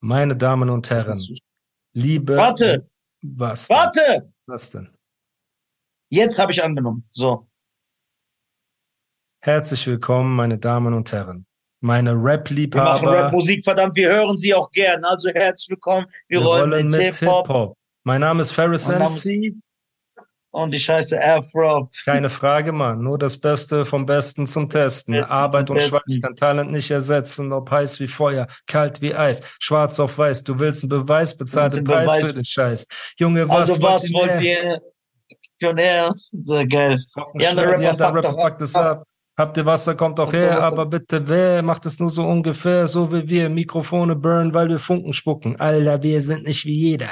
Meine 0.00 0.36
Damen 0.36 0.70
und 0.70 0.88
Herren, 0.90 1.20
liebe. 1.92 2.36
Warte! 2.36 2.88
Was? 3.22 3.66
denn? 3.66 3.76
Warte! 3.76 4.32
Was 4.46 4.70
denn? 4.70 4.94
Jetzt 6.10 6.38
habe 6.38 6.52
ich 6.52 6.62
angenommen. 6.62 7.08
So. 7.10 7.48
Herzlich 9.40 9.86
willkommen, 9.86 10.34
meine 10.36 10.58
Damen 10.58 10.94
und 10.94 11.10
Herren. 11.12 11.46
Meine 11.80 12.10
Wir 12.10 12.16
machen 12.16 12.26
Rap-Liebhaber. 12.26 13.12
Rap-Musik, 13.12 13.64
verdammt, 13.64 13.96
wir 13.96 14.08
hören 14.08 14.38
sie 14.38 14.54
auch 14.54 14.70
gern. 14.70 15.04
Also 15.04 15.30
herzlich 15.30 15.70
willkommen. 15.70 16.06
Wir, 16.28 16.40
rollen, 16.40 16.70
mit 16.70 16.94
Hip-Hop. 16.94 17.46
Hip-Hop. 17.46 17.76
Mein 18.04 18.20
Name 18.20 18.40
ist 18.40 18.52
Ferris 18.52 18.88
MC. 18.88 19.54
Und 20.50 20.74
ich 20.74 20.88
heiße 20.88 21.22
Afro. 21.22 21.90
Keine 22.04 22.30
Frage, 22.30 22.72
Mann. 22.72 23.02
Nur 23.02 23.18
das 23.18 23.38
Beste 23.38 23.84
vom 23.84 24.06
Besten 24.06 24.46
zum 24.46 24.68
Testen. 24.68 25.14
Besten 25.14 25.32
Arbeit 25.32 25.66
zum 25.66 25.76
und 25.76 25.82
Schweiß 25.82 26.20
kann 26.22 26.34
Talent 26.36 26.72
nicht 26.72 26.90
ersetzen. 26.90 27.52
Ob 27.52 27.70
heiß 27.70 28.00
wie 28.00 28.06
Feuer, 28.06 28.46
kalt 28.66 29.02
wie 29.02 29.14
Eis, 29.14 29.42
schwarz 29.60 30.00
auf 30.00 30.16
weiß. 30.16 30.44
Du 30.44 30.58
willst 30.58 30.84
einen 30.84 30.90
Beweis, 30.90 31.36
bezahl 31.36 31.68
den 31.68 31.84
Preis 31.84 32.06
Beweis? 32.06 32.26
für 32.28 32.34
den 32.34 32.44
Scheiß. 32.44 32.86
Junge, 33.18 33.48
was 33.48 33.70
Also 33.70 33.82
was 33.82 34.10
wollt 34.12 34.40
ihr? 34.40 34.80
Schon 35.60 35.76
her. 35.76 36.12
Sehr 36.14 36.66
geil. 36.66 36.98
Die 37.34 37.44
Rapper 37.44 38.14
Rapper 38.14 38.32
fuckt 38.32 38.62
es 38.62 38.74
ab. 38.74 39.04
Habt 39.36 39.56
ihr 39.56 39.66
Wasser, 39.66 39.94
kommt 39.94 40.18
Fuckt 40.18 40.32
her, 40.32 40.60
aber 40.64 40.86
bitte 40.86 41.28
wer 41.28 41.62
macht 41.62 41.86
es 41.86 42.00
nur 42.00 42.10
so 42.10 42.26
ungefähr, 42.26 42.88
so 42.88 43.12
wie 43.12 43.28
wir. 43.28 43.48
Mikrofone 43.48 44.16
burn, 44.16 44.52
weil 44.52 44.68
wir 44.68 44.80
Funken 44.80 45.12
spucken. 45.12 45.54
Alter, 45.60 46.02
wir 46.02 46.20
sind 46.20 46.44
nicht 46.44 46.64
wie 46.64 46.74
jeder. 46.74 47.10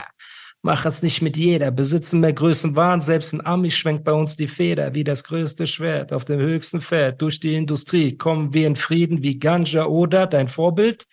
Mach 0.62 0.84
es 0.84 1.02
nicht 1.02 1.22
mit 1.22 1.36
jeder, 1.36 1.70
besitzen 1.70 2.20
mehr 2.20 2.32
Größenwahn, 2.32 3.00
selbst 3.00 3.32
ein 3.32 3.44
Ami 3.44 3.70
schwenkt 3.70 4.04
bei 4.04 4.12
uns 4.12 4.36
die 4.36 4.48
Feder, 4.48 4.94
wie 4.94 5.04
das 5.04 5.22
größte 5.22 5.66
Schwert 5.66 6.12
auf 6.12 6.24
dem 6.24 6.40
höchsten 6.40 6.80
Pferd. 6.80 7.22
Durch 7.22 7.38
die 7.38 7.54
Industrie 7.54 8.16
kommen 8.16 8.52
wir 8.52 8.66
in 8.66 8.74
Frieden 8.76 9.22
wie 9.22 9.38
Ganja 9.38 9.84
oder 9.84 10.26
dein 10.26 10.48
Vorbild? 10.48 11.06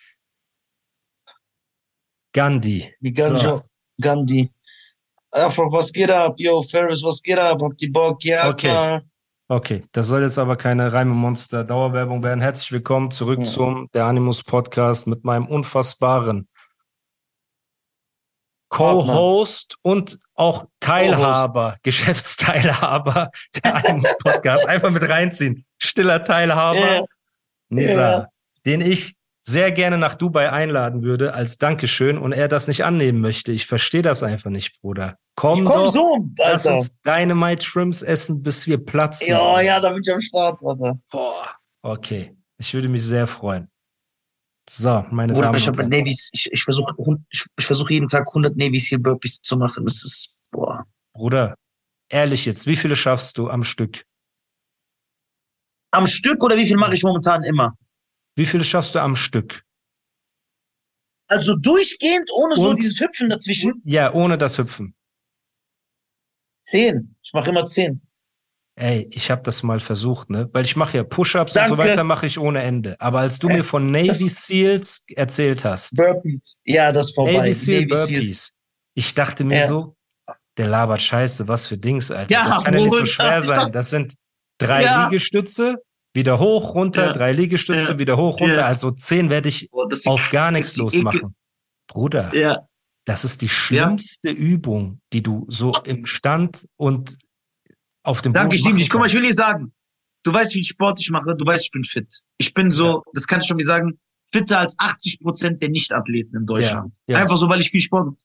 Gandhi. 2.32 2.92
Die 3.00 3.12
Ganja. 3.12 3.62
Gandhi. 4.00 4.50
Afro, 5.30 5.70
was 5.70 5.92
geht 5.92 6.10
ab? 6.10 6.34
Yo, 6.38 6.60
Ferris, 6.62 7.02
was 7.04 7.22
geht 7.22 7.38
ab? 7.38 7.60
Habt 7.62 7.80
ihr 7.82 7.92
Bock? 7.92 8.24
Ja, 8.24 8.48
Okay. 8.48 8.68
klar. 8.68 9.02
Okay, 9.46 9.84
das 9.92 10.08
soll 10.08 10.22
jetzt 10.22 10.38
aber 10.38 10.56
keine 10.56 10.92
Reime-Monster-Dauerwerbung 10.92 12.22
werden. 12.24 12.40
Herzlich 12.40 12.72
willkommen 12.72 13.10
zurück 13.10 13.40
Ja. 13.40 13.44
zum 13.44 13.88
Der 13.92 14.06
Animus 14.06 14.42
Podcast 14.42 15.06
mit 15.06 15.22
meinem 15.22 15.46
unfassbaren 15.46 16.48
Co-Host 18.74 19.76
und 19.82 20.18
auch 20.34 20.66
Teilhaber, 20.80 21.76
Geschäftsteilhaber 21.82 23.30
der 23.62 23.74
Animus 23.76 24.18
Podcast. 24.18 24.68
Einfach 24.68 24.90
mit 24.90 25.08
reinziehen. 25.08 25.64
Stiller 25.80 26.24
Teilhaber, 26.24 26.94
Ja. 26.96 27.04
Nisa, 27.68 28.10
Ja. 28.10 28.28
den 28.66 28.80
ich 28.80 29.14
sehr 29.46 29.72
gerne 29.72 29.98
nach 29.98 30.14
Dubai 30.14 30.50
einladen 30.50 31.02
würde 31.02 31.34
als 31.34 31.58
Dankeschön 31.58 32.16
und 32.18 32.32
er 32.32 32.48
das 32.48 32.66
nicht 32.66 32.84
annehmen 32.84 33.20
möchte. 33.20 33.52
Ich 33.52 33.66
verstehe 33.66 34.00
das 34.02 34.22
einfach 34.22 34.50
nicht, 34.50 34.80
Bruder. 34.80 35.18
Komm, 35.36 35.64
Ich 35.64 35.64
komm 35.66 35.84
doch, 35.84 35.92
so, 35.92 36.26
lass 36.38 36.66
Alter. 36.66 36.78
uns 36.78 36.94
Dynamite 37.06 37.64
Shrimps 37.64 38.02
essen, 38.02 38.42
bis 38.42 38.66
wir 38.66 38.78
platzen. 38.84 39.28
Ja, 39.28 39.60
ja, 39.60 39.80
da 39.80 39.90
bin 39.90 40.00
ich 40.04 40.12
am 40.12 40.20
Start, 40.20 40.56
Alter. 40.64 40.98
Boah. 41.10 41.46
Okay. 41.82 42.34
Ich 42.56 42.72
würde 42.72 42.88
mich 42.88 43.02
sehr 43.04 43.26
freuen. 43.26 43.68
So, 44.68 45.04
meine 45.10 45.32
Bruder, 45.32 45.46
Damen 45.48 45.58
ich 45.58 45.68
und 45.68 45.78
habe 45.78 45.88
Herren. 45.88 45.90
Navies, 46.00 46.30
ich, 46.32 46.50
ich 46.50 46.62
versuche 46.64 46.94
ich, 47.30 47.44
ich 47.58 47.66
versuch 47.66 47.90
jeden 47.90 48.08
Tag 48.08 48.26
100 48.28 48.56
Navy 48.56 48.78
Seal 48.78 48.98
Burpees 49.00 49.40
zu 49.42 49.56
machen. 49.56 49.84
Das 49.84 50.02
ist, 50.04 50.34
boah. 50.50 50.86
Bruder, 51.12 51.54
ehrlich 52.08 52.46
jetzt, 52.46 52.66
wie 52.66 52.76
viele 52.76 52.96
schaffst 52.96 53.36
du 53.38 53.50
am 53.50 53.62
Stück? 53.62 54.04
Am 55.92 56.06
Stück 56.06 56.42
oder 56.42 56.56
wie 56.56 56.66
viel 56.66 56.76
mache 56.76 56.94
ich 56.94 57.02
momentan 57.02 57.42
immer? 57.44 57.76
Wie 58.36 58.46
viele 58.46 58.64
schaffst 58.64 58.94
du 58.94 59.00
am 59.00 59.14
Stück? 59.16 59.62
Also 61.28 61.54
durchgehend, 61.56 62.30
ohne 62.34 62.56
so 62.56 62.70
Und- 62.70 62.78
dieses 62.78 62.98
Hüpfen 63.00 63.28
dazwischen? 63.30 63.80
Ja, 63.84 64.12
ohne 64.12 64.36
das 64.38 64.58
Hüpfen. 64.58 64.94
Zehn. 66.62 67.14
Ich 67.22 67.32
mache 67.34 67.50
immer 67.50 67.66
zehn. 67.66 68.00
Ey, 68.76 69.06
ich 69.10 69.30
habe 69.30 69.42
das 69.42 69.62
mal 69.62 69.78
versucht, 69.78 70.30
ne? 70.30 70.48
Weil 70.52 70.64
ich 70.64 70.74
mache 70.74 70.96
ja 70.96 71.04
Push-ups 71.04 71.56
und 71.56 71.68
so 71.68 71.78
weiter, 71.78 72.02
mache 72.02 72.26
ich 72.26 72.38
ohne 72.40 72.60
Ende. 72.62 73.00
Aber 73.00 73.20
als 73.20 73.38
du 73.38 73.48
Äh, 73.48 73.58
mir 73.58 73.64
von 73.64 73.90
Navy 73.92 74.28
Seals 74.28 75.04
erzählt 75.14 75.64
hast, 75.64 75.94
Burpees. 75.94 76.58
Ja, 76.64 76.90
das 76.90 77.12
vorbei. 77.14 77.34
Navy 77.34 77.52
Seal 77.54 77.82
Navy 77.82 77.94
Seals. 77.94 78.08
Burpees, 78.08 78.54
ich 78.94 79.14
dachte 79.14 79.44
mir 79.44 79.58
Ja. 79.60 79.66
so, 79.68 79.96
der 80.56 80.66
labert 80.68 81.02
Scheiße, 81.02 81.46
was 81.46 81.66
für 81.68 81.78
Dings, 81.78 82.10
Alter. 82.10 82.32
Ja, 82.32 82.44
das 82.48 82.64
kann 82.64 82.74
ja 82.74 82.80
nicht 82.80 82.90
so 82.90 83.04
schwer 83.06 83.42
sein. 83.42 83.70
Das 83.72 83.90
sind 83.90 84.14
drei 84.58 84.82
Ja. 84.82 85.04
Liegestütze, 85.04 85.76
wieder 86.12 86.40
hoch, 86.40 86.74
runter, 86.74 87.06
Ja. 87.06 87.12
drei 87.12 87.30
Liegestütze, 87.32 87.98
wieder 88.00 88.16
hoch, 88.16 88.40
runter. 88.40 88.66
Also 88.66 88.90
zehn 88.90 89.30
werde 89.30 89.48
ich 89.50 89.68
ist 89.90 90.06
auf 90.08 90.30
gar 90.32 90.50
nichts 90.50 90.76
losmachen. 90.76 91.36
Bruder, 91.86 92.34
Ja. 92.34 92.66
das 93.04 93.24
ist 93.24 93.40
die 93.42 93.48
schlimmste 93.48 94.30
Übung, 94.30 95.00
die 95.12 95.22
du 95.22 95.44
so 95.48 95.72
im 95.84 96.06
Stand 96.06 96.66
und 96.76 97.16
auf 98.04 98.22
dem 98.22 98.32
Danke, 98.32 98.48
Boden 98.48 98.54
ich 98.54 98.60
liebe 98.60 98.70
machen 98.74 98.78
dich. 98.78 98.90
Guck 98.90 99.00
mal, 99.00 99.06
ich 99.06 99.14
will 99.14 99.22
dir 99.22 99.34
sagen, 99.34 99.72
du 100.22 100.32
weißt, 100.32 100.52
wie 100.52 100.58
viel 100.58 100.64
Sport 100.64 101.00
ich 101.00 101.10
mache, 101.10 101.34
du 101.36 101.44
weißt, 101.44 101.64
ich 101.64 101.70
bin 101.72 101.84
fit. 101.84 102.22
Ich 102.38 102.54
bin 102.54 102.70
so, 102.70 103.02
das 103.12 103.26
kann 103.26 103.40
ich 103.40 103.46
schon 103.46 103.56
mal 103.56 103.64
sagen, 103.64 103.98
fitter 104.30 104.60
als 104.60 104.76
80 104.78 105.20
Prozent 105.20 105.62
der 105.62 105.70
Nichtathleten 105.70 106.38
in 106.38 106.46
Deutschland. 106.46 106.96
Ja, 107.06 107.16
ja. 107.16 107.22
Einfach 107.22 107.36
so, 107.36 107.48
weil 107.48 107.60
ich 107.60 107.70
viel 107.70 107.80
Sport 107.80 108.06
mache. 108.06 108.16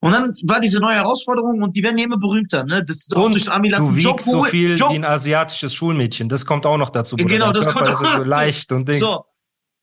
Und 0.00 0.12
dann 0.12 0.32
war 0.44 0.60
diese 0.60 0.78
neue 0.78 0.96
Herausforderung 0.96 1.62
und 1.62 1.74
die 1.74 1.82
werden 1.82 1.96
ja 1.98 2.04
immer 2.04 2.18
berühmter, 2.18 2.64
ne? 2.64 2.84
Das 2.84 3.08
Und 3.14 3.32
durch 3.32 3.50
Amiland. 3.50 3.88
du 3.88 3.96
wiegst 3.96 4.26
so 4.26 4.44
viel 4.44 4.76
Joe, 4.76 4.90
wie 4.90 4.96
ein 4.96 5.04
asiatischätisch 5.04 5.76
Schulmädchen. 5.76 6.28
Das 6.28 6.44
kommt 6.44 6.66
auch 6.66 6.76
noch 6.76 6.90
dazu. 6.90 7.16
Bruder. 7.16 7.28
Genau, 7.28 7.50
das 7.50 7.64
Körper 7.64 7.80
kommt 7.80 7.88
auch 7.88 8.00
so 8.00 8.04
dazu. 8.04 8.24
leicht 8.24 8.72
und 8.72 8.86
Ding. 8.86 9.00
So. 9.00 9.24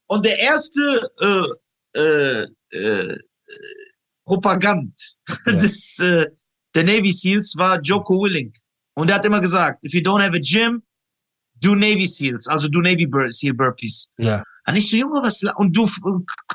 Und 0.06 0.24
der 0.24 0.38
erste 0.38 1.10
äh, 1.94 1.98
äh, 2.00 2.46
äh, 2.70 3.18
Propagand 4.24 5.16
Ja. 5.46 5.52
des 5.52 5.98
äh, 5.98 6.26
der 6.74 6.84
Navy 6.84 7.12
Seals 7.12 7.54
war 7.56 7.80
Joko 7.80 8.22
Willing. 8.22 8.52
Und 8.94 9.10
er 9.10 9.16
hat 9.16 9.24
immer 9.24 9.40
gesagt, 9.40 9.84
if 9.84 9.92
you 9.92 10.00
don't 10.00 10.22
have 10.22 10.36
a 10.36 10.40
gym, 10.40 10.82
do 11.60 11.74
Navy 11.74 12.06
Seals, 12.06 12.46
also 12.46 12.68
do 12.68 12.80
Navy 12.80 13.06
Bur 13.06 13.30
Seal 13.30 13.54
Burpees. 13.54 14.08
Ja, 14.18 14.42
Und 14.66 14.76
ich 14.76 14.90
so, 14.90 14.96
Junge, 14.96 15.20
was, 15.22 15.42
und 15.56 15.76
du 15.76 15.88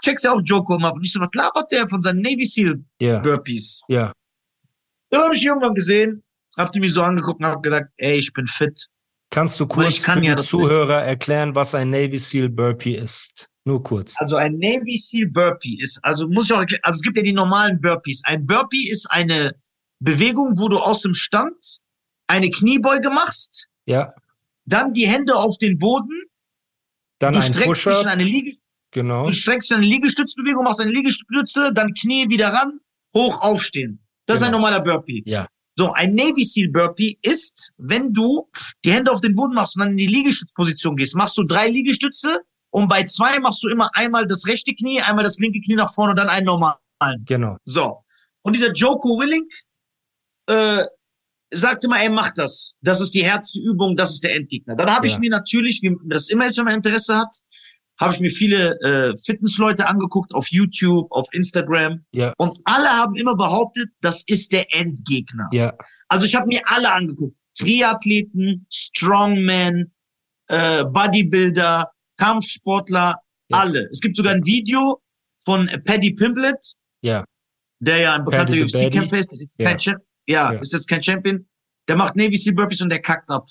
checkst 0.02 0.26
ja 0.26 0.32
auch 0.32 0.42
Joko 0.44 0.76
immer 0.76 0.90
ab. 0.90 0.96
Und 0.96 1.06
ich 1.06 1.12
so, 1.12 1.20
was 1.20 1.30
labert 1.34 1.72
der 1.72 1.88
von 1.88 2.02
seinen 2.02 2.22
Navy 2.22 2.46
Seal 2.46 2.84
ja, 3.00 3.20
Burpees? 3.20 3.82
ja. 3.88 4.12
Dann 5.12 5.24
habe 5.24 5.36
ich 5.36 5.44
irgendwann 5.44 5.74
gesehen, 5.74 6.24
hab 6.56 6.72
die 6.72 6.80
mich 6.80 6.94
so 6.94 7.02
angeguckt 7.02 7.40
und 7.40 7.48
hab 7.48 7.64
gesagt, 7.64 7.92
ey, 7.98 8.20
ich 8.20 8.32
bin 8.32 8.46
fit. 8.46 8.88
Kannst 9.32 9.60
du 9.60 9.68
kurz 9.68 10.02
kann 10.04 10.20
für 10.20 10.26
ja 10.26 10.32
die 10.34 10.38
das 10.38 10.48
Zuhörer 10.48 11.04
erklären, 11.04 11.56
was 11.56 11.74
ein 11.74 11.90
Navy 11.90 12.18
Seal 12.18 12.50
Burpee 12.50 12.96
ist? 12.96 13.48
Nur 13.66 13.84
kurz. 13.84 14.16
Also 14.18 14.36
ein 14.36 14.58
Navy 14.58 14.98
Seal 14.98 15.28
Burpee 15.28 15.78
ist, 15.80 16.00
also 16.04 16.28
muss 16.28 16.46
ich 16.46 16.54
auch 16.54 16.60
erklären, 16.60 16.82
also 16.84 16.98
es 16.98 17.02
gibt 17.02 17.18
ja 17.18 17.24
die 17.24 17.34
normalen 17.34 17.80
Burpees. 17.82 18.22
Ein 18.26 18.46
Burpee 18.46 18.90
ist 18.90 19.06
eine 19.12 19.56
Bewegung, 20.00 20.54
wo 20.58 20.68
du 20.68 20.78
aus 20.78 21.02
dem 21.02 21.14
Stand 21.14 21.82
eine 22.30 22.50
Kniebeuge 22.50 23.10
machst, 23.10 23.68
Ja, 23.86 24.14
dann 24.66 24.94
die 24.94 25.08
Hände 25.08 25.36
auf 25.36 25.58
den 25.58 25.78
Boden, 25.78 26.24
dann 27.20 27.34
du 27.34 27.42
streckst 27.42 27.86
dich 27.86 28.02
in 28.02 28.08
eine 28.08 28.24
Liege, 28.24 28.58
Genau. 28.92 29.26
du 29.26 29.34
streckst 29.34 29.72
in 29.72 29.78
eine 29.78 29.86
Liegestützbewegung, 29.86 30.64
machst 30.64 30.80
eine 30.80 30.92
Liegestütze, 30.92 31.72
dann 31.74 31.94
Knie 31.94 32.30
wieder 32.30 32.50
ran, 32.54 32.80
hoch 33.14 33.42
aufstehen. 33.42 34.00
Das 34.26 34.38
ist 34.40 34.44
ein 34.44 34.52
Genau. 34.52 34.60
normaler 34.60 34.82
Burpee. 34.82 35.24
Ja. 35.26 35.48
So, 35.76 35.92
ein 35.92 36.14
Navy 36.14 36.44
Seal 36.44 36.70
Burpee 36.70 37.18
ist, 37.22 37.72
wenn 37.78 38.12
du 38.14 38.48
die 38.84 38.92
Hände 38.92 39.12
auf 39.12 39.22
den 39.22 39.34
Boden 39.34 39.54
machst 39.54 39.76
und 39.76 39.82
dann 39.84 39.92
in 39.92 39.98
die 39.98 40.08
Liegestützposition 40.08 40.96
gehst, 40.96 41.16
machst 41.16 41.38
du 41.38 41.44
drei 41.44 41.70
Liegestütze 41.70 42.42
und 42.72 42.88
bei 42.90 43.04
zwei 43.06 43.40
machst 43.40 43.64
du 43.64 43.70
immer 43.70 43.90
einmal 43.94 44.28
das 44.28 44.46
rechte 44.46 44.74
Knie, 44.76 45.02
einmal 45.02 45.24
das 45.24 45.40
linke 45.40 45.62
Knie 45.62 45.76
nach 45.76 45.94
vorne 45.94 46.12
und 46.12 46.20
dann 46.20 46.28
einen 46.30 46.46
normalen. 46.46 46.78
Genau. 47.26 47.58
So. 47.64 48.04
Und 48.42 48.56
dieser 48.56 48.74
Joko 48.74 49.20
Willing 49.20 49.48
äh, 50.48 50.84
sagte 51.52 51.88
mal, 51.88 52.00
ey, 52.02 52.10
mach 52.10 52.32
das. 52.34 52.76
Das 52.82 53.02
ist 53.02 53.12
die 53.16 53.24
härteste 53.24 53.60
Übung, 53.60 53.96
das 53.96 54.12
ist 54.12 54.24
der 54.24 54.36
Endgegner. 54.36 54.76
Dann 54.76 54.90
habe 54.94 55.08
Ja. 55.08 55.14
ich 55.14 55.20
mir 55.20 55.30
natürlich, 55.30 55.82
wie 55.82 55.96
das 56.08 56.30
immer 56.30 56.46
ist, 56.48 56.58
wenn 56.58 56.66
man 56.66 56.76
Interesse 56.76 57.16
hat, 57.16 57.36
habe 58.00 58.14
ich 58.14 58.20
mir 58.22 58.30
viele 58.30 58.80
äh, 58.82 59.14
Fitnessleute 59.26 59.86
angeguckt 59.88 60.34
auf 60.34 60.48
YouTube, 60.52 61.12
auf 61.12 61.28
Instagram. 61.34 62.06
Ja. 62.12 62.34
Und 62.38 62.58
alle 62.64 62.88
haben 62.90 63.16
immer 63.16 63.36
behauptet, 63.36 63.90
das 64.02 64.24
ist 64.28 64.54
der 64.54 64.74
Endgegner. 64.74 65.50
Ja, 65.52 65.74
Also 66.08 66.26
ich 66.26 66.34
habe 66.36 66.48
mir 66.48 66.62
alle 66.66 66.92
angeguckt. 66.94 67.38
Triathleten, 67.58 68.66
Strongman, 68.72 69.92
äh, 70.48 70.86
Bodybuilder, 70.86 71.92
Kampfsportler. 72.18 73.16
Ja. 73.50 73.58
Alle. 73.58 73.88
Es 73.92 74.00
gibt 74.00 74.16
sogar 74.16 74.34
ein 74.34 74.46
Video 74.46 75.02
von 75.44 75.68
Paddy 75.84 76.14
Pimblet, 76.14 76.76
Ja. 77.02 77.26
der 77.80 77.98
ja 77.98 78.16
ein 78.16 78.24
bekannter 78.24 78.54
UFC-Kämpfer 78.54 79.18
ist. 79.18 79.32
Das 79.32 79.42
ist 79.42 79.52
Ja. 79.58 79.66
kein 79.70 79.80
ja, 80.30 80.54
Ja. 80.54 80.60
ist 80.60 80.74
jetzt 80.74 80.88
kein 80.88 81.04
Champion. 81.04 81.48
Der 81.88 81.96
macht 81.98 82.16
Navy 82.16 82.38
Seal 82.38 82.54
Burpees 82.56 82.82
und 82.82 82.90
der 82.90 83.02
kackt 83.02 83.30
ab. 83.30 83.48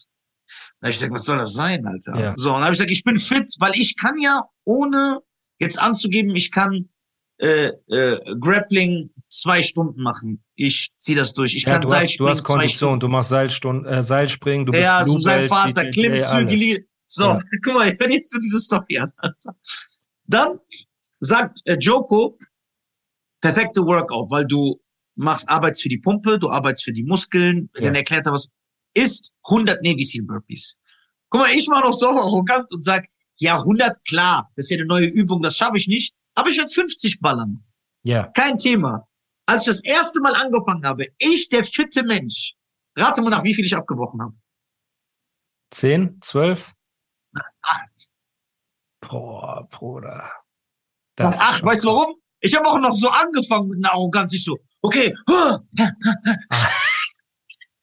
Da 0.80 0.86
hab 0.86 0.90
ich 0.90 0.96
gesagt, 0.96 1.12
was 1.12 1.24
soll 1.24 1.38
das 1.38 1.52
sein, 1.54 1.84
Alter? 1.86 2.18
Ja. 2.18 2.34
So, 2.36 2.50
und 2.50 2.56
dann 2.56 2.64
habe 2.64 2.72
ich 2.72 2.78
gesagt, 2.78 2.90
ich 2.90 3.02
bin 3.04 3.18
fit, 3.18 3.52
weil 3.58 3.72
ich 3.74 3.96
kann 3.96 4.18
ja, 4.18 4.44
ohne 4.64 5.18
jetzt 5.58 5.78
anzugeben, 5.80 6.34
ich 6.36 6.50
kann 6.52 6.88
äh, 7.38 7.72
äh, 7.88 8.18
Grappling 8.40 9.10
zwei 9.28 9.60
Stunden 9.62 10.00
machen. 10.02 10.42
Ich 10.54 10.90
zieh 10.98 11.14
das 11.14 11.34
durch. 11.34 11.54
Ich 11.54 11.64
Ja, 11.64 11.72
kann 11.72 11.82
du 11.82 11.88
hast, 11.88 11.94
du 11.94 11.98
Seilspringen 12.24 12.30
hast 12.30 12.44
Kondition, 12.44 13.00
du 13.00 13.08
machst 13.08 13.30
Seilstunden, 13.30 13.86
äh, 13.92 14.02
Seilspringen, 14.02 14.66
du 14.66 14.72
bist 14.72 14.84
ja, 14.84 15.04
so 15.04 15.18
sein 15.18 15.42
Vater, 15.44 15.90
Klimmzüge. 15.90 16.84
So, 17.06 17.24
Ja. 17.24 17.40
guck 17.64 17.74
mal, 17.74 17.96
hör 17.98 18.10
jetzt 18.10 18.32
nur 18.32 18.40
diese 18.40 18.60
Story 18.60 18.98
an. 18.98 19.12
Alter. 19.16 19.56
Dann 20.26 20.60
sagt 21.20 21.60
äh, 21.64 21.76
Joko, 21.80 22.38
perfekte 23.40 23.82
Workout, 23.82 24.30
weil 24.30 24.46
du 24.46 24.80
machst, 25.18 25.48
arbeitest 25.48 25.82
für 25.82 25.88
die 25.88 25.98
Pumpe, 25.98 26.38
du 26.38 26.50
arbeitest 26.50 26.84
für 26.84 26.92
die 26.92 27.04
Muskeln, 27.04 27.70
Ja. 27.76 27.82
dann 27.86 27.94
erklärt 27.94 28.26
er 28.26 28.32
was, 28.32 28.48
ist 28.94 29.32
100 29.44 29.82
Navy 29.82 30.02
Seal 30.04 30.24
Burpees. 30.24 30.76
Guck 31.30 31.42
mal, 31.42 31.50
ich 31.52 31.68
war 31.68 31.82
noch 31.82 31.92
so 31.92 32.08
arrogant 32.08 32.70
und 32.72 32.82
sag, 32.82 33.06
ja, 33.36 33.56
100, 33.58 34.04
klar, 34.06 34.50
das 34.56 34.66
ist 34.66 34.70
ja 34.70 34.76
eine 34.78 34.86
neue 34.86 35.06
Übung, 35.06 35.42
das 35.42 35.56
schaffe 35.56 35.76
ich 35.76 35.86
nicht, 35.88 36.14
aber 36.34 36.48
ich 36.48 36.58
werde 36.58 36.72
50 36.72 37.20
ballern. 37.20 37.64
Ja, 38.02 38.28
Kein 38.28 38.58
Thema. 38.58 39.06
Als 39.46 39.62
ich 39.62 39.68
das 39.68 39.80
erste 39.84 40.20
Mal 40.20 40.34
angefangen 40.34 40.84
habe, 40.86 41.06
ich, 41.18 41.48
der 41.48 41.64
fitte 41.64 42.02
Mensch, 42.04 42.54
rate 42.96 43.22
mal 43.22 43.30
nach, 43.30 43.44
wie 43.44 43.54
viel 43.54 43.64
ich 43.64 43.74
abgebrochen 43.76 44.20
habe. 44.22 44.34
10, 45.70 46.18
12? 46.20 46.72
Acht. 47.62 48.10
Boah, 49.00 49.66
Bruder. 49.70 50.30
Ach, 51.18 51.32
ist 51.32 51.58
schon 51.58 51.68
weißt 51.68 51.84
du 51.84 51.88
warum? 51.88 52.14
Ich 52.40 52.54
habe 52.54 52.66
auch 52.68 52.78
noch 52.78 52.94
so 52.94 53.08
angefangen 53.08 53.68
mit 53.68 53.84
einer 53.84 53.92
Arroganz. 53.94 54.32
Ich 54.32 54.44
so, 54.44 54.56
okay. 54.82 55.14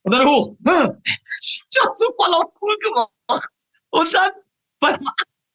Und 0.03 0.11
dann 0.13 0.27
hoch. 0.27 0.55
Ich 1.41 1.63
hab 1.81 1.95
so 1.95 2.05
voll 2.19 2.33
auf 2.35 2.51
cool 2.61 2.77
gemacht. 2.79 3.51
Und 3.89 4.13
dann 4.13 4.29
beim 4.79 4.99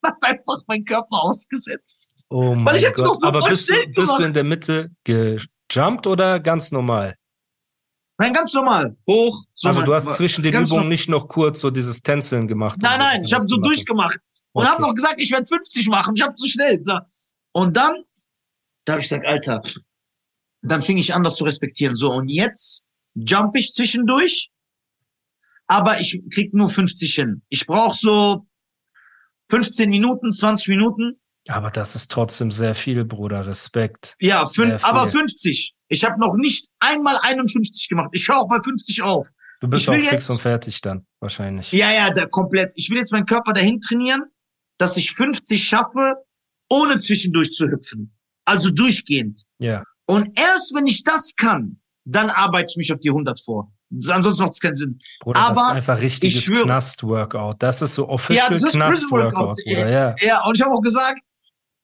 hat 0.03 0.15
einfach 0.23 0.61
mein 0.67 0.83
Körper 0.83 1.23
ausgesetzt. 1.23 2.25
Oh 2.29 2.55
mein 2.55 2.65
Weil 2.65 2.77
ich 2.77 2.93
Gott. 2.93 3.05
noch 3.05 3.13
so 3.13 3.27
Aber 3.27 3.39
bist 3.47 3.69
du, 3.69 3.75
bist 3.93 4.17
du 4.19 4.23
in 4.23 4.33
der 4.33 4.43
Mitte 4.43 4.89
gejumpt 5.03 6.07
oder 6.07 6.39
ganz 6.39 6.71
normal? 6.71 7.15
Nein, 8.17 8.33
ganz 8.33 8.53
normal. 8.53 8.95
Hoch. 9.07 9.43
So 9.55 9.69
also 9.69 9.81
du 9.83 9.93
hast 9.93 10.09
zwischen 10.15 10.43
den 10.43 10.53
Übungen 10.53 10.87
nicht 10.89 11.09
noch 11.09 11.27
kurz 11.27 11.59
so 11.59 11.71
dieses 11.71 12.01
Tänzeln 12.01 12.47
gemacht? 12.47 12.77
Nein, 12.81 12.91
so, 12.93 12.97
nein, 12.97 13.23
ich 13.23 13.33
habe 13.33 13.43
so 13.47 13.57
hast. 13.57 13.65
durchgemacht. 13.65 14.19
Und 14.53 14.65
Okay. 14.65 14.73
hab 14.73 14.79
noch 14.81 14.93
gesagt, 14.93 15.15
ich 15.17 15.31
werde 15.31 15.45
50 15.45 15.87
machen. 15.87 16.15
Ich 16.15 16.21
habe 16.23 16.35
zu 16.35 16.47
schnell. 16.47 16.83
Und 17.53 17.77
dann, 17.77 18.03
da 18.85 18.93
habe 18.93 19.01
ich 19.01 19.09
gesagt, 19.09 19.25
Alter, 19.25 19.61
dann 20.61 20.81
fing 20.81 20.97
ich 20.97 21.13
an, 21.13 21.23
das 21.23 21.35
zu 21.35 21.43
respektieren. 21.43 21.95
So, 21.95 22.11
und 22.11 22.29
jetzt 22.29 22.85
jump 23.15 23.55
ich 23.55 23.73
zwischendurch, 23.73 24.49
aber 25.67 25.99
ich 25.99 26.21
krieg 26.33 26.53
nur 26.53 26.69
50 26.69 27.13
hin. 27.15 27.41
Ich 27.49 27.65
brauche 27.65 27.97
so 27.97 28.45
15 29.49 29.89
Minuten, 29.89 30.31
20 30.31 30.69
Minuten. 30.69 31.19
Aber 31.47 31.71
das 31.71 31.95
ist 31.95 32.11
trotzdem 32.11 32.51
sehr 32.51 32.75
viel, 32.75 33.03
Bruder. 33.03 33.45
Respekt. 33.47 34.15
Ja, 34.19 34.45
fünf, 34.45 34.83
aber 34.83 35.07
50. 35.07 35.73
Ich 35.87 36.03
habe 36.05 36.19
noch 36.19 36.35
nicht 36.35 36.69
einmal 36.79 37.17
51 37.21 37.89
gemacht. 37.89 38.09
Ich 38.13 38.27
höre 38.27 38.37
auch 38.37 38.47
bei 38.47 38.61
50 38.61 39.01
auf. 39.01 39.27
Du 39.59 39.67
bist 39.67 39.89
auch 39.89 39.93
fix 39.93 40.11
jetzt- 40.11 40.29
und 40.29 40.41
fertig 40.41 40.81
dann, 40.81 41.05
wahrscheinlich. 41.19 41.71
Ja, 41.71 41.91
ja, 41.91 42.09
da 42.09 42.25
komplett. 42.25 42.73
Ich 42.75 42.89
will 42.89 42.97
jetzt 42.97 43.11
meinen 43.11 43.25
Körper 43.25 43.53
dahin 43.53 43.79
trainieren, 43.81 44.23
dass 44.77 44.97
ich 44.97 45.11
50 45.11 45.63
schaffe, 45.63 46.15
ohne 46.69 46.97
zwischendurch 46.97 47.51
zu 47.51 47.67
hüpfen. 47.67 48.17
Also 48.45 48.71
durchgehend. 48.71 49.43
Ja. 49.59 49.83
Und 50.11 50.39
erst 50.39 50.73
wenn 50.73 50.87
ich 50.87 51.03
das 51.03 51.35
kann, 51.35 51.79
dann 52.05 52.29
arbeite 52.29 52.67
ich 52.71 52.77
mich 52.77 52.93
auf 52.93 52.99
die 52.99 53.09
100 53.09 53.39
vor. 53.39 53.71
Ansonsten 54.09 54.43
macht 54.43 54.53
es 54.53 54.59
keinen 54.59 54.75
Sinn. 54.75 54.99
Bruder, 55.19 55.39
das 55.39 55.49
aber 55.49 55.61
ist 55.61 55.71
einfach 55.73 56.01
richtiges 56.01 56.45
Knast-Workout. 56.45 57.61
Das 57.61 57.81
ist 57.81 57.95
so 57.95 58.03
Ja, 58.03 58.09
official 58.09 58.49
das 58.49 58.63
ist 58.63 58.71
Knast-Workout, 58.71 59.57
ja. 59.65 60.15
Ja, 60.21 60.45
und 60.45 60.55
ich 60.57 60.63
habe 60.63 60.73
auch 60.73 60.81
gesagt, 60.81 61.19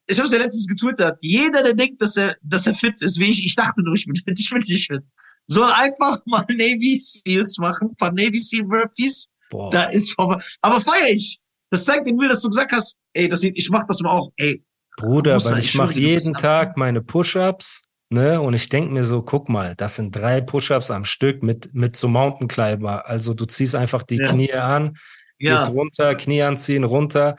ich 0.06 0.16
habe 0.16 0.26
es 0.26 0.32
ja 0.32 0.38
letztens 0.38 0.66
getwittert, 0.66 1.18
jeder, 1.20 1.62
der 1.62 1.74
denkt, 1.74 2.00
dass 2.00 2.16
er, 2.16 2.36
dass 2.42 2.66
er 2.66 2.74
fit 2.74 3.00
ist, 3.02 3.18
wie 3.18 3.30
ich, 3.30 3.44
ich 3.44 3.54
dachte 3.54 3.82
nur, 3.82 3.94
ich 3.94 4.06
bin 4.06 4.16
fit, 4.16 4.24
ich 4.38 4.50
bin 4.50 4.60
nicht 4.60 4.86
fit, 4.86 5.02
soll 5.46 5.70
einfach 5.70 6.18
mal 6.24 6.46
Navy 6.50 6.98
Seals 7.00 7.58
machen, 7.58 7.88
ein 7.90 7.96
paar 7.96 8.12
Navy 8.12 8.38
Seal 8.38 8.64
Burpees, 8.64 9.28
Boah. 9.50 9.70
da 9.70 9.84
ist 9.84 10.14
vorbei. 10.14 10.42
Aber 10.62 10.80
feier 10.80 11.10
ich. 11.10 11.38
Das 11.70 11.84
zeigt 11.84 12.10
mir, 12.10 12.28
dass 12.28 12.40
du 12.40 12.48
gesagt 12.48 12.72
hast, 12.72 12.96
ey, 13.12 13.28
das, 13.28 13.42
ich 13.42 13.68
mach 13.68 13.84
das 13.86 14.00
mal 14.00 14.10
auch, 14.10 14.32
ey, 14.38 14.64
Bruder, 14.96 15.44
weil 15.44 15.58
ich 15.58 15.68
ich 15.68 15.74
mache 15.74 15.92
jeden 15.98 16.34
Tag 16.34 16.76
meine 16.76 17.02
Push-Ups, 17.02 17.84
ne? 18.10 18.40
Und 18.40 18.54
ich 18.54 18.68
denk 18.68 18.90
mir 18.90 19.04
so, 19.04 19.22
guck 19.22 19.48
mal, 19.48 19.74
das 19.76 19.96
sind 19.96 20.14
drei 20.14 20.40
Push-Ups 20.40 20.90
am 20.90 21.04
Stück 21.04 21.42
mit, 21.42 21.74
mit 21.74 21.96
so 21.96 22.08
Mountain 22.08 22.48
Climber. 22.48 23.06
Also 23.08 23.34
du 23.34 23.44
ziehst 23.44 23.74
einfach 23.74 24.02
die 24.02 24.16
Ja. 24.16 24.28
Knie 24.28 24.52
an, 24.52 24.96
ja, 25.38 25.56
gehst 25.56 25.70
runter, 25.74 26.14
Knie 26.14 26.42
anziehen, 26.42 26.84
runter. 26.84 27.36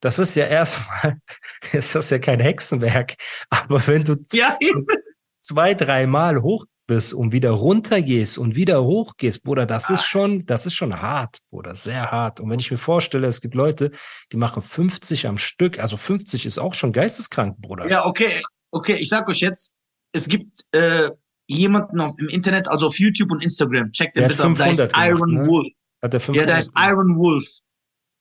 Das 0.00 0.18
ist 0.18 0.34
ja 0.34 0.46
erstmal, 0.46 1.18
ist 1.72 1.94
das 1.94 2.10
ja 2.10 2.18
kein 2.18 2.40
Hexenwerk. 2.40 3.14
Aber 3.50 3.86
wenn 3.86 4.04
du 4.04 4.16
ja, 4.32 4.56
zwei, 5.40 5.74
dreimal 5.74 6.42
hoch 6.42 6.64
bist 6.86 7.14
und 7.14 7.32
wieder 7.32 7.50
runter 7.52 8.02
gehst 8.02 8.36
und 8.36 8.56
wieder 8.56 8.82
hoch 8.82 9.12
gehst, 9.16 9.44
Bruder, 9.44 9.64
das 9.64 9.90
Ah. 9.90 9.94
ist 9.94 10.04
schon, 10.06 10.44
das 10.46 10.66
ist 10.66 10.74
schon 10.74 11.00
hart, 11.00 11.38
Bruder, 11.48 11.76
sehr 11.76 12.10
hart. 12.10 12.40
Und 12.40 12.50
wenn 12.50 12.58
ich 12.58 12.70
mir 12.70 12.78
vorstelle, 12.78 13.26
es 13.28 13.40
gibt 13.40 13.54
Leute, 13.54 13.90
die 14.32 14.36
machen 14.36 14.60
50 14.62 15.28
am 15.28 15.38
Stück, 15.38 15.78
also 15.78 15.96
50 15.96 16.46
ist 16.46 16.58
auch 16.58 16.74
schon 16.74 16.92
geisteskrank, 16.92 17.58
Bruder. 17.60 17.88
ja, 17.88 18.04
okay, 18.06 18.42
okay, 18.72 18.94
ich 18.94 19.08
sag 19.08 19.28
euch 19.28 19.40
jetzt, 19.40 19.74
es 20.12 20.28
gibt 20.28 20.60
äh, 20.72 21.10
jemanden 21.46 22.00
auf, 22.00 22.14
im 22.18 22.28
Internet, 22.28 22.68
also 22.68 22.86
auf 22.88 22.98
YouTube 22.98 23.30
und 23.30 23.42
Instagram, 23.42 23.90
checkt 23.92 24.16
den 24.16 24.22
Der 24.22 24.28
bitte 24.28 24.42
ab, 24.44 24.54
da 24.56 24.64
heißt 24.64 24.80
500 24.80 24.92
gemacht, 24.92 25.08
Iron 25.10 25.34
ne? 25.34 25.46
Wolf. 25.48 25.72
Hat 26.02 26.12
der 26.12 26.20
Ja, 26.20 26.24
500 26.26 26.48
der 26.48 26.56
heißt 26.56 26.72
Iron 26.76 27.16
Wolf. 27.18 27.46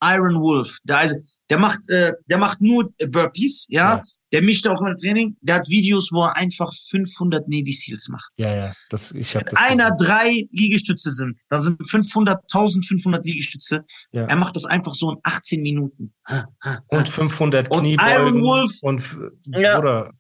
Iron 0.04 0.36
Wolf. 0.42 0.78
Der, 0.84 0.98
heißt, 1.00 1.16
der 1.50 1.58
macht, 1.60 1.80
äh, 1.90 2.14
der 2.28 2.38
macht 2.38 2.62
nur 2.62 2.92
Burpees, 3.10 3.66
ja? 3.70 3.96
Ja. 3.98 4.04
Der 4.32 4.44
mischt 4.44 4.68
auch 4.68 4.80
im 4.84 4.96
Training. 4.98 5.36
Der 5.42 5.56
hat 5.56 5.68
Videos, 5.70 6.10
wo 6.12 6.22
er 6.24 6.38
einfach 6.38 6.72
500 6.72 7.48
Navy 7.50 7.72
Seals 7.72 8.10
macht. 8.10 8.30
Ja, 8.38 8.56
ja, 8.56 8.74
das, 8.92 9.12
ich 9.12 9.36
habe 9.36 9.46
Wenn 9.48 9.56
das. 9.56 9.64
einer 9.64 9.92
gesehen. 9.92 10.08
drei 10.08 10.48
Liegestütze 10.52 11.10
sind, 11.12 11.40
dann 11.50 11.60
sind 11.60 11.90
500, 11.90 12.38
1500 12.54 13.26
Liegestütze. 13.26 13.86
Ja. 14.12 14.26
Er 14.26 14.36
macht 14.36 14.56
das 14.56 14.66
einfach 14.66 14.94
so 14.94 15.12
in 15.14 15.18
18 15.24 15.64
Minuten. 15.64 16.14
Und 16.90 17.10
500 17.10 17.72
Und 17.72 17.80
Kniebeugen. 17.80 18.12
Iron 18.36 18.42
Wolf. 18.44 18.72
Und, 18.84 19.00
f- 19.00 19.18
Ja. 19.48 20.12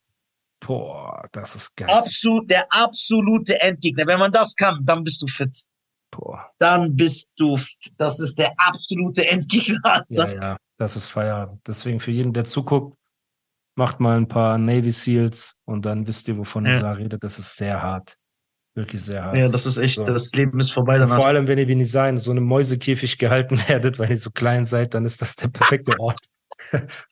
Boah, 0.66 1.25
das 1.32 1.56
ist 1.56 1.75
geil. 1.75 1.89
Absolut, 1.89 2.50
der 2.50 2.66
absolute 2.72 3.62
Endgegner. 3.62 4.06
Wenn 4.08 4.20
man 4.20 4.32
das 4.32 4.56
kann, 4.56 4.80
dann 4.84 5.04
bist 5.04 5.22
du 5.22 5.28
fit. 5.28 5.63
Boah, 6.12 6.50
Dann 6.58 6.96
bist 6.96 7.30
du, 7.38 7.58
das 7.98 8.20
ist 8.20 8.38
der 8.39 8.51
absolute 8.58 9.30
Endgegner, 9.30 9.80
Alter. 9.84 10.34
ja, 10.34 10.42
ja, 10.42 10.58
das 10.78 10.96
ist 10.96 11.08
Feierabend. 11.08 11.62
Deswegen 11.68 12.00
für 12.00 12.12
jeden, 12.12 12.34
der 12.34 12.46
zuguckt, 12.46 12.98
macht 13.75 14.00
mal 14.00 14.18
ein 14.18 14.28
paar 14.28 14.58
Navy 14.58 14.89
Seals 14.92 15.56
und 15.66 15.86
dann 15.86 16.08
wisst 16.08 16.28
ihr, 16.28 16.38
wovon 16.38 16.66
Ja. 16.66 16.72
ich 16.72 16.80
da 16.80 16.92
rede. 16.94 17.18
Das 17.20 17.38
ist 17.39 17.56
sehr 17.56 17.82
hart. 17.82 18.16
Wirklich 18.75 19.04
sehr 19.04 19.24
hart. 19.24 19.38
Ja, 19.38 19.48
das 19.50 19.66
ist 19.66 19.78
echt, 19.78 19.96
So. 19.96 20.04
das 20.04 20.32
Leben 20.34 20.60
ist 20.60 20.72
vorbei 20.72 20.98
danach. 20.98 21.16
vor 21.16 21.28
allem, 21.28 21.48
wenn 21.48 21.58
ihr 21.60 21.68
wie 21.68 21.84
sein, 21.84 22.18
so 22.18 22.32
einem 22.32 22.44
Mäusekäfig 22.46 23.18
gehalten 23.18 23.58
werdet, 23.70 24.00
weil 24.00 24.10
ihr 24.10 24.18
so 24.18 24.32
klein 24.32 24.66
seid, 24.66 24.96
dann 24.96 25.06
ist 25.06 25.22
das 25.22 25.36
der 25.36 25.50
perfekte 25.50 25.98
Ort, 26.00 26.20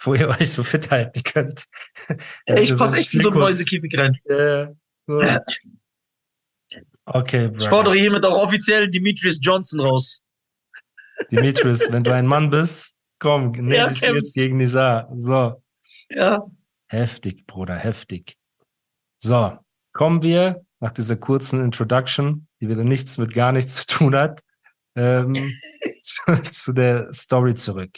wo 0.02 0.14
ihr 0.14 0.28
euch 0.30 0.52
so 0.52 0.64
fit 0.64 0.90
halten 0.92 1.24
könnt. 1.24 1.66
Ey, 2.46 2.64
ich 2.64 2.70
passe 2.78 2.94
so 2.94 2.98
echt 2.98 3.14
in 3.14 3.22
so 3.22 3.30
einen 3.30 3.40
Flickos. 3.40 3.50
Mäusekäfig 3.50 3.98
rein. 4.00 4.18
Ja, 4.28 4.74
so. 5.08 5.22
Okay, 7.06 7.46
Ich 7.54 7.58
Bro. 7.58 7.66
fordere 7.70 7.96
hiermit 7.96 8.26
auch 8.26 8.44
offiziell 8.44 8.90
Demetrius 8.90 9.40
Johnson 9.42 9.80
raus. 9.80 10.22
Dimitris, 11.32 11.92
wenn 11.92 12.04
du 12.04 12.14
ein 12.14 12.28
Mann 12.28 12.50
bist, 12.50 12.96
komm, 13.20 13.52
Navy 13.52 13.76
Ja, 13.76 13.86
Seals 13.92 14.00
kämpf. 14.02 14.34
gegen 14.36 14.58
Nizar. 14.58 15.10
So, 15.16 15.64
Ja. 16.10 16.44
heftig, 16.88 17.46
Bruder, 17.48 17.76
heftig. 17.76 18.38
So, 19.18 19.58
kommen 19.94 20.22
wir 20.22 20.64
nach 20.80 20.92
dieser 20.92 21.16
kurzen 21.16 21.64
Introduction, 21.64 22.48
die 22.62 22.70
wieder 22.70 22.84
nichts 22.84 23.18
mit 23.18 23.34
gar 23.34 23.52
nichts 23.52 23.76
zu 23.78 23.88
tun 23.88 24.16
hat, 24.16 24.42
ähm, 24.96 25.34
zu, 26.04 26.22
zu 26.52 26.74
der 26.74 27.12
Story 27.14 27.56
zurück. 27.56 27.98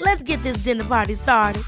Let's 0.00 0.22
get 0.22 0.42
this 0.42 0.62
dinner 0.62 0.84
party 0.84 1.14
started. 1.14 1.64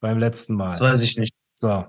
Beim 0.00 0.18
letzten 0.18 0.54
Mal. 0.54 0.66
Das 0.66 0.80
weiß 0.80 1.02
ich 1.02 1.16
nicht. 1.16 1.34
So. 1.54 1.86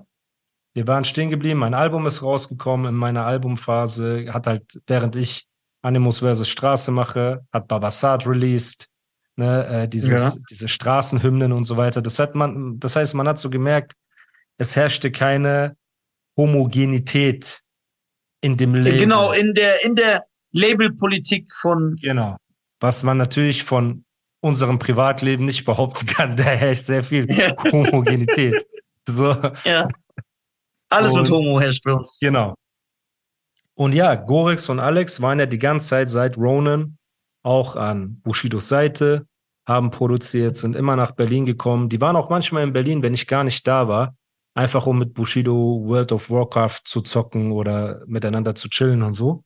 Wir 0.74 0.86
waren 0.86 1.04
stehen 1.04 1.30
geblieben, 1.30 1.58
mein 1.58 1.74
Album 1.74 2.06
ist 2.06 2.22
rausgekommen. 2.22 2.86
In 2.86 2.94
meiner 2.94 3.24
Albumphase 3.26 4.26
hat 4.32 4.46
halt, 4.46 4.80
während 4.86 5.16
ich 5.16 5.46
Animus 5.82 6.20
vs. 6.20 6.48
Straße 6.48 6.90
mache, 6.90 7.44
hat 7.52 7.68
Babasat 7.68 8.26
released, 8.26 8.88
ne, 9.36 9.66
äh, 9.66 9.88
dieses, 9.88 10.34
Ja. 10.34 10.40
diese 10.50 10.68
Straßenhymnen 10.68 11.52
und 11.52 11.64
so 11.64 11.76
weiter. 11.76 12.02
Das 12.02 12.18
hat 12.18 12.34
man, 12.34 12.78
das 12.78 12.96
heißt, 12.96 13.14
man 13.14 13.28
hat 13.28 13.38
so 13.38 13.50
gemerkt, 13.50 13.92
es 14.58 14.76
herrschte 14.76 15.10
keine 15.10 15.76
Homogenität 16.36 17.60
in 18.40 18.56
dem 18.56 18.74
Label. 18.74 19.00
Genau, 19.00 19.32
in 19.32 19.54
der, 19.54 19.84
in 19.84 19.94
der 19.94 20.26
Labelpolitik 20.52 21.46
von, 21.54 21.96
Genau. 22.00 22.36
Was 22.80 23.02
man 23.02 23.16
natürlich 23.18 23.64
von 23.64 24.04
unserem 24.40 24.78
Privatleben 24.78 25.44
nicht 25.44 25.64
behaupten 25.64 26.06
kann. 26.06 26.36
Da 26.36 26.44
herrscht 26.44 26.84
sehr 26.86 27.02
viel 27.02 27.30
Ja. 27.30 27.54
Homogenität. 27.72 28.54
So, 29.06 29.34
ja. 29.64 29.88
Alles 30.90 31.12
mit 31.14 31.28
Und- 31.28 31.30
Homo 31.30 31.60
herrscht 31.60 31.82
bei 31.84 31.92
uns. 31.92 32.18
genau. 32.20 32.54
Und 33.74 33.92
ja, 33.92 34.14
Gorex 34.16 34.68
und 34.68 34.80
Alex 34.80 35.20
waren 35.22 35.38
ja 35.38 35.46
die 35.46 35.58
ganze 35.58 35.88
Zeit 35.88 36.10
seit 36.10 36.36
Ronan 36.36 36.98
auch 37.44 37.76
an 37.76 38.20
Bushidos 38.22 38.68
Seite, 38.68 39.26
haben 39.66 39.90
produziert, 39.90 40.56
sind 40.56 40.74
immer 40.74 40.96
nach 40.96 41.12
Berlin 41.12 41.46
gekommen. 41.46 41.88
Die 41.88 42.00
waren 42.00 42.16
auch 42.16 42.28
manchmal 42.30 42.64
in 42.64 42.72
Berlin, 42.72 43.02
wenn 43.02 43.14
ich 43.14 43.26
gar 43.28 43.44
nicht 43.44 43.66
da 43.66 43.86
war, 43.86 44.16
einfach 44.54 44.86
um 44.86 44.98
mit 44.98 45.14
Bushido 45.14 45.54
World 45.84 46.10
of 46.12 46.28
Warcraft 46.30 46.80
zu 46.84 47.00
zocken 47.02 47.52
oder 47.52 48.02
miteinander 48.06 48.54
zu 48.54 48.68
chillen 48.68 49.02
und 49.02 49.14
so. 49.14 49.44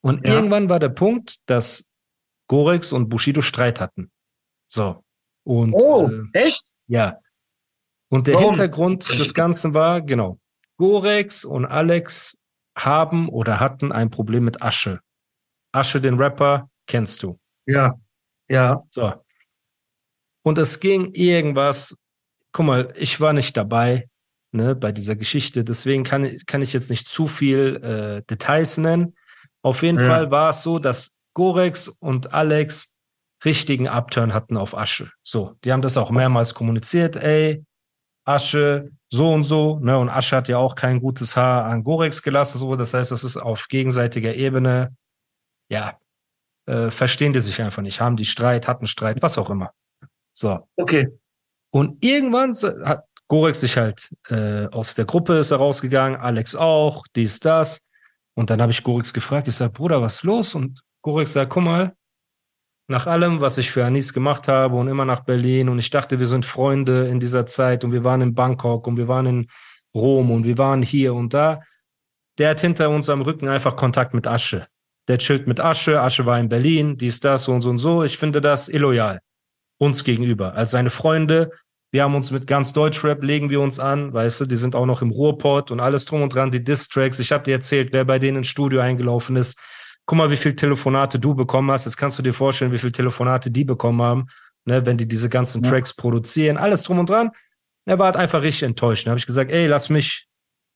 Und 0.00 0.26
Ja. 0.26 0.34
irgendwann 0.34 0.68
war 0.68 0.78
der 0.78 0.88
Punkt, 0.90 1.38
dass 1.46 1.86
Gorex 2.48 2.92
und 2.92 3.08
Bushido 3.08 3.40
Streit 3.40 3.80
hatten. 3.80 4.10
So. 4.66 5.04
Und 5.44 5.72
Oh, 5.74 6.08
äh, 6.08 6.38
echt? 6.46 6.72
ja. 6.86 7.18
Und 8.10 8.26
der 8.26 8.34
Warum? 8.34 8.46
Hintergrund 8.50 9.08
des 9.18 9.34
Ganzen 9.34 9.74
war, 9.74 10.00
genau, 10.00 10.38
Gorex 10.78 11.44
und 11.44 11.66
Alex 11.66 12.38
haben 12.76 13.28
oder 13.28 13.60
hatten 13.60 13.92
ein 13.92 14.10
Problem 14.10 14.44
mit 14.44 14.62
Asche. 14.62 15.00
Asche, 15.72 16.00
den 16.00 16.14
Rapper, 16.18 16.70
kennst 16.86 17.22
du. 17.22 17.38
Ja. 17.66 17.94
Ja. 18.48 18.82
So. 18.92 19.12
Und 20.42 20.56
es 20.58 20.80
ging 20.80 21.12
irgendwas, 21.12 21.94
guck 22.52 22.64
mal, 22.66 22.92
ich 22.96 23.20
war 23.20 23.32
nicht 23.34 23.56
dabei, 23.56 24.08
ne, 24.52 24.74
bei 24.74 24.92
dieser 24.92 25.16
Geschichte, 25.16 25.64
deswegen 25.64 26.04
kann, 26.04 26.24
ich- 26.24 26.46
kann 26.46 26.62
ich 26.62 26.72
jetzt 26.72 26.88
nicht 26.88 27.08
zu 27.08 27.26
viel 27.26 27.76
äh, 27.82 28.22
Details 28.30 28.78
nennen. 28.78 29.14
Auf 29.62 29.82
jeden 29.82 29.98
Ja. 29.98 30.06
Fall 30.06 30.30
war 30.30 30.50
es 30.50 30.62
so, 30.62 30.78
dass 30.78 31.18
Gorex 31.34 31.88
und 31.88 32.32
Alex 32.32 32.94
richtigen 33.44 33.88
Upturn 33.88 34.34
hatten 34.34 34.56
auf 34.56 34.76
Asche. 34.76 35.10
So, 35.22 35.54
die 35.64 35.72
haben 35.72 35.82
das 35.82 35.96
auch 35.96 36.10
mehrmals 36.10 36.54
kommuniziert, 36.54 37.16
ey, 37.16 37.64
Asche, 38.24 38.90
so 39.10 39.32
und 39.32 39.44
so, 39.44 39.78
ne, 39.78 39.96
und 39.98 40.10
Asche 40.10 40.36
hat 40.36 40.48
ja 40.48 40.58
auch 40.58 40.74
kein 40.74 41.00
gutes 41.00 41.36
Haar 41.36 41.64
an 41.64 41.84
Gorex 41.84 42.22
gelassen, 42.22 42.58
so, 42.58 42.76
das 42.76 42.94
heißt, 42.94 43.10
das 43.10 43.24
ist 43.24 43.36
auf 43.36 43.68
gegenseitiger 43.68 44.34
Ebene, 44.34 44.94
ja, 45.70 45.98
äh, 46.66 46.90
verstehen 46.90 47.32
die 47.32 47.40
sich 47.40 47.62
einfach 47.62 47.82
nicht, 47.82 48.00
haben 48.00 48.16
die 48.16 48.24
Streit, 48.24 48.68
hatten 48.68 48.86
Streit, 48.86 49.22
was 49.22 49.38
auch 49.38 49.50
immer. 49.50 49.72
So. 50.32 50.68
Okay. 50.76 51.08
Und 51.70 52.04
irgendwann 52.04 52.52
hat 52.84 53.04
Gorex 53.28 53.60
sich 53.60 53.76
halt 53.76 54.14
äh, 54.28 54.66
aus 54.66 54.94
der 54.94 55.04
Gruppe 55.04 55.38
ist 55.38 55.50
er 55.50 55.58
rausgegangen, 55.58 56.20
Alex 56.20 56.56
auch, 56.56 57.04
dies, 57.14 57.40
das. 57.40 57.87
Und 58.38 58.50
dann 58.50 58.62
habe 58.62 58.70
ich 58.70 58.84
Gorex 58.84 59.12
gefragt, 59.12 59.48
ich 59.48 59.56
sage, 59.56 59.72
Bruder, 59.72 60.00
was 60.00 60.18
ist 60.18 60.22
los? 60.22 60.54
Und 60.54 60.80
Gorex 61.02 61.32
sagt, 61.32 61.50
guck 61.50 61.64
mal, 61.64 61.96
nach 62.86 63.08
allem, 63.08 63.40
was 63.40 63.58
ich 63.58 63.68
für 63.68 63.84
Anis 63.84 64.14
gemacht 64.14 64.46
habe 64.46 64.76
und 64.76 64.86
immer 64.86 65.04
nach 65.04 65.24
Berlin 65.24 65.68
und 65.68 65.80
ich 65.80 65.90
dachte, 65.90 66.20
wir 66.20 66.26
sind 66.28 66.44
Freunde 66.44 67.08
in 67.08 67.18
dieser 67.18 67.46
Zeit 67.46 67.82
und 67.82 67.90
wir 67.90 68.04
waren 68.04 68.20
in 68.20 68.36
Bangkok 68.36 68.86
und 68.86 68.96
wir 68.96 69.08
waren 69.08 69.26
in 69.26 69.48
Rom 69.92 70.30
und 70.30 70.44
wir 70.44 70.56
waren 70.56 70.82
hier 70.82 71.14
und 71.14 71.34
da. 71.34 71.62
Der 72.38 72.50
hat 72.50 72.60
hinter 72.60 72.90
unserem 72.90 73.22
Rücken 73.22 73.48
einfach 73.48 73.74
Kontakt 73.74 74.14
mit 74.14 74.28
Asche. 74.28 74.68
Der 75.08 75.18
chillt 75.18 75.48
mit 75.48 75.58
Asche, 75.58 76.00
Asche 76.00 76.24
war 76.24 76.38
in 76.38 76.48
Berlin, 76.48 76.96
dies, 76.96 77.18
das, 77.18 77.42
so 77.42 77.52
und 77.52 77.62
so 77.62 77.70
und 77.70 77.78
so. 77.78 78.04
Ich 78.04 78.18
finde 78.18 78.40
das 78.40 78.68
illoyal 78.68 79.18
uns 79.78 80.04
gegenüber, 80.04 80.54
als 80.54 80.70
seine 80.70 80.90
Freunde. 80.90 81.50
Wir 81.90 82.02
haben 82.02 82.14
uns 82.14 82.30
mit 82.30 82.46
ganz 82.46 82.72
Deutschrap 82.74 83.22
legen 83.22 83.48
wir 83.48 83.60
uns 83.60 83.78
an, 83.78 84.12
weißt 84.12 84.40
du, 84.40 84.44
die 84.44 84.56
sind 84.58 84.76
auch 84.76 84.84
noch 84.84 85.00
im 85.00 85.10
Ruhrpott 85.10 85.70
und 85.70 85.80
alles 85.80 86.04
drum 86.04 86.22
und 86.22 86.34
dran, 86.34 86.50
die 86.50 86.62
Diss-Tracks. 86.62 87.18
Ich 87.18 87.32
habe 87.32 87.44
dir 87.44 87.52
erzählt, 87.52 87.92
wer 87.92 88.04
bei 88.04 88.18
denen 88.18 88.38
ins 88.38 88.48
Studio 88.48 88.80
eingelaufen 88.80 89.36
ist. 89.36 89.58
Guck 90.04 90.18
mal, 90.18 90.30
wie 90.30 90.36
viel 90.36 90.54
Telefonate 90.54 91.18
du 91.18 91.34
bekommen 91.34 91.70
hast. 91.70 91.86
Jetzt 91.86 91.96
kannst 91.96 92.18
du 92.18 92.22
dir 92.22 92.34
vorstellen, 92.34 92.72
wie 92.72 92.78
viel 92.78 92.92
Telefonate 92.92 93.50
die 93.50 93.64
bekommen 93.64 94.02
haben, 94.02 94.26
ne, 94.66 94.84
wenn 94.84 94.98
die 94.98 95.08
diese 95.08 95.30
ganzen 95.30 95.62
Ja. 95.64 95.70
Tracks 95.70 95.94
produzieren, 95.94 96.58
alles 96.58 96.82
drum 96.82 96.98
und 96.98 97.08
dran. 97.08 97.30
Er 97.86 97.98
war 97.98 98.06
halt 98.06 98.16
einfach 98.16 98.42
richtig 98.42 98.64
enttäuscht. 98.64 99.06
Da 99.06 99.10
habe 99.10 99.18
ich 99.18 99.26
gesagt, 99.26 99.50
ey, 99.50 99.66
lass 99.66 99.88
mich 99.88 100.26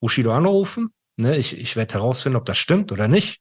Bushido 0.01 0.33
anrufen. 0.33 0.93
Ne, 1.15 1.37
ich, 1.37 1.55
ich 1.59 1.75
werde 1.75 1.93
herausfinden, 1.93 2.37
ob 2.37 2.45
das 2.45 2.57
stimmt 2.57 2.91
oder 2.91 3.07
nicht. 3.07 3.39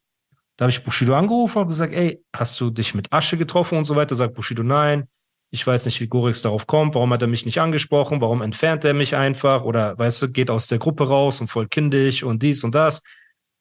Da 0.59 0.65
habe 0.65 0.71
ich 0.71 0.85
Bushido 0.85 1.17
angerufen 1.17 1.63
und 1.63 1.69
gesagt, 1.69 1.95
ey, 1.95 2.23
hast 2.37 2.61
du 2.61 2.69
dich 2.69 2.95
mit 2.95 3.11
Asche 3.13 3.39
getroffen 3.39 3.79
und 3.79 3.85
so 3.85 3.97
weiter? 3.97 4.15
Sagt 4.15 4.35
Bushido, 4.35 4.63
nein. 4.63 5.09
Ich 5.55 5.67
weiß 5.67 5.85
nicht, 5.85 6.01
wie 6.01 6.09
Gorix 6.09 6.41
darauf 6.41 6.67
kommt. 6.67 6.95
Warum 6.95 7.13
hat 7.13 7.21
er 7.21 7.29
mich 7.29 7.45
nicht 7.45 7.61
angesprochen? 7.61 8.23
Warum 8.23 8.41
entfernt 8.41 8.87
er 8.87 8.95
mich 8.95 9.17
einfach? 9.17 9.65
Oder, 9.65 9.99
weißt 9.99 10.23
du, 10.23 10.33
geht 10.33 10.51
aus 10.51 10.67
der 10.67 10.79
Gruppe 10.79 11.07
raus 11.07 11.43
und 11.43 11.49
voll 11.49 11.69
kindisch 11.69 12.23
und 12.23 12.43
dies 12.43 12.65
und 12.65 12.75
das. 12.75 13.03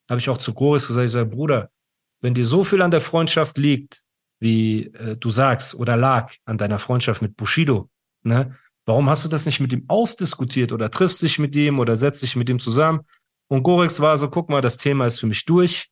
Da 0.07 0.13
habe 0.13 0.19
ich 0.19 0.29
auch 0.29 0.37
zu 0.37 0.53
Gorix 0.53 0.87
gesagt, 0.87 1.05
ich 1.05 1.11
sage, 1.11 1.29
Bruder, 1.29 1.69
wenn 2.21 2.33
dir 2.33 2.45
so 2.45 2.63
viel 2.63 2.81
an 2.81 2.91
der 2.91 3.01
Freundschaft 3.01 3.57
liegt, 3.57 4.03
wie 4.39 4.85
äh, 4.87 5.17
du 5.17 5.29
sagst, 5.29 5.75
oder 5.75 5.97
lag 5.97 6.33
an 6.45 6.57
deiner 6.57 6.79
Freundschaft 6.79 7.21
mit 7.21 7.35
Bushido, 7.35 7.89
ne? 8.23 8.55
Warum 8.85 9.09
hast 9.09 9.23
du 9.23 9.29
das 9.29 9.45
nicht 9.45 9.59
mit 9.59 9.71
ihm 9.73 9.85
ausdiskutiert 9.87 10.71
oder 10.71 10.89
triffst 10.89 11.21
dich 11.21 11.37
mit 11.37 11.55
ihm 11.55 11.77
oder 11.77 11.95
setzt 11.95 12.23
dich 12.23 12.35
mit 12.35 12.49
ihm 12.49 12.59
zusammen? 12.59 13.01
Und 13.47 13.63
Gorix 13.63 13.99
war 13.99 14.17
so, 14.17 14.29
guck 14.29 14.49
mal, 14.49 14.61
das 14.61 14.77
Thema 14.77 15.05
ist 15.05 15.19
für 15.19 15.27
mich 15.27 15.45
durch, 15.45 15.89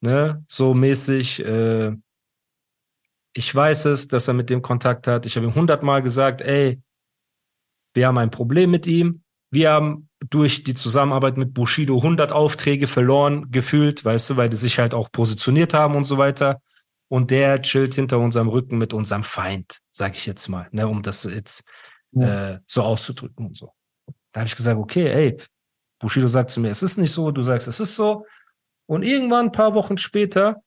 ne? 0.00 0.44
So 0.46 0.74
mäßig, 0.74 1.40
äh, 1.40 1.92
ich 3.32 3.54
weiß 3.54 3.86
es, 3.86 4.08
dass 4.08 4.28
er 4.28 4.34
mit 4.34 4.50
dem 4.50 4.62
Kontakt 4.62 5.06
hat. 5.06 5.26
Ich 5.26 5.36
habe 5.36 5.46
ihm 5.46 5.54
hundertmal 5.54 6.02
gesagt, 6.02 6.40
ey, 6.40 6.80
wir 7.94 8.06
haben 8.06 8.18
ein 8.18 8.30
Problem 8.30 8.70
mit 8.70 8.86
ihm. 8.86 9.22
Wir 9.50 9.72
haben 9.72 10.08
durch 10.28 10.64
die 10.64 10.74
Zusammenarbeit 10.74 11.36
mit 11.36 11.54
Bushido 11.54 11.96
100 11.96 12.32
Aufträge 12.32 12.86
verloren 12.86 13.50
gefühlt, 13.50 14.04
weißt 14.04 14.30
du, 14.30 14.36
weil 14.36 14.48
die 14.48 14.56
sich 14.56 14.78
halt 14.78 14.94
auch 14.94 15.10
positioniert 15.10 15.74
haben 15.74 15.96
und 15.96 16.04
so 16.04 16.18
weiter. 16.18 16.60
Und 17.08 17.30
der 17.30 17.60
chillt 17.62 17.94
hinter 17.94 18.18
unserem 18.18 18.48
Rücken 18.48 18.78
mit 18.78 18.92
unserem 18.92 19.24
Feind, 19.24 19.80
sage 19.88 20.14
ich 20.14 20.26
jetzt 20.26 20.48
mal, 20.48 20.68
ne, 20.70 20.86
um 20.86 21.02
das 21.02 21.24
jetzt 21.24 21.64
äh, 22.14 22.58
so 22.66 22.82
auszudrücken 22.82 23.46
und 23.46 23.56
so. 23.56 23.72
Da 24.32 24.40
habe 24.40 24.48
ich 24.48 24.54
gesagt, 24.54 24.78
okay, 24.78 25.08
ey, 25.08 25.36
Bushido 25.98 26.28
sagt 26.28 26.50
zu 26.50 26.60
mir, 26.60 26.68
es 26.68 26.82
ist 26.82 26.98
nicht 26.98 27.10
so, 27.12 27.30
du 27.30 27.42
sagst, 27.42 27.66
es 27.66 27.80
ist 27.80 27.96
so. 27.96 28.24
Und 28.86 29.04
irgendwann, 29.04 29.46
ein 29.46 29.52
paar 29.52 29.74
Wochen 29.74 29.96
später, 29.98 30.62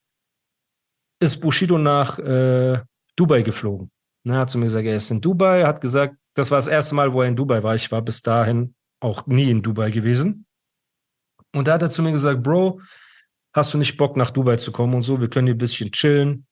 ist 1.24 1.40
Bushido 1.40 1.78
nach 1.78 2.20
äh, 2.20 2.80
Dubai 3.16 3.42
geflogen. 3.42 3.92
Ne, 4.26 4.38
hat 4.38 4.50
zu 4.50 4.58
mir 4.58 4.66
gesagt, 4.66 4.86
er 4.86 4.96
ist 4.96 5.12
in 5.12 5.20
Dubai, 5.20 5.64
hat 5.64 5.82
gesagt, 5.82 6.16
das 6.34 6.50
war 6.50 6.58
das 6.58 6.68
erste 6.68 6.96
Mal, 6.96 7.14
wo 7.14 7.22
er 7.22 7.28
in 7.28 7.36
Dubai 7.36 7.62
war. 7.62 7.76
Ich 7.76 7.92
war 7.92 8.02
bis 8.02 8.22
dahin 8.22 8.76
auch 9.02 9.28
nie 9.28 9.50
in 9.50 9.62
Dubai 9.62 9.92
gewesen. 9.92 10.46
Und 11.54 11.68
da 11.68 11.74
hat 11.74 11.82
er 11.82 11.90
zu 11.90 12.02
mir 12.02 12.12
gesagt, 12.12 12.42
Bro, 12.42 12.82
hast 13.54 13.74
du 13.74 13.78
nicht 13.78 13.98
Bock 13.98 14.18
nach 14.18 14.32
Dubai 14.32 14.56
zu 14.56 14.72
kommen 14.72 14.96
und 14.96 15.02
so? 15.02 15.20
Wir 15.20 15.30
können 15.30 15.48
hier 15.48 15.56
ein 15.56 15.60
bisschen 15.60 15.92
chillen 15.92 16.46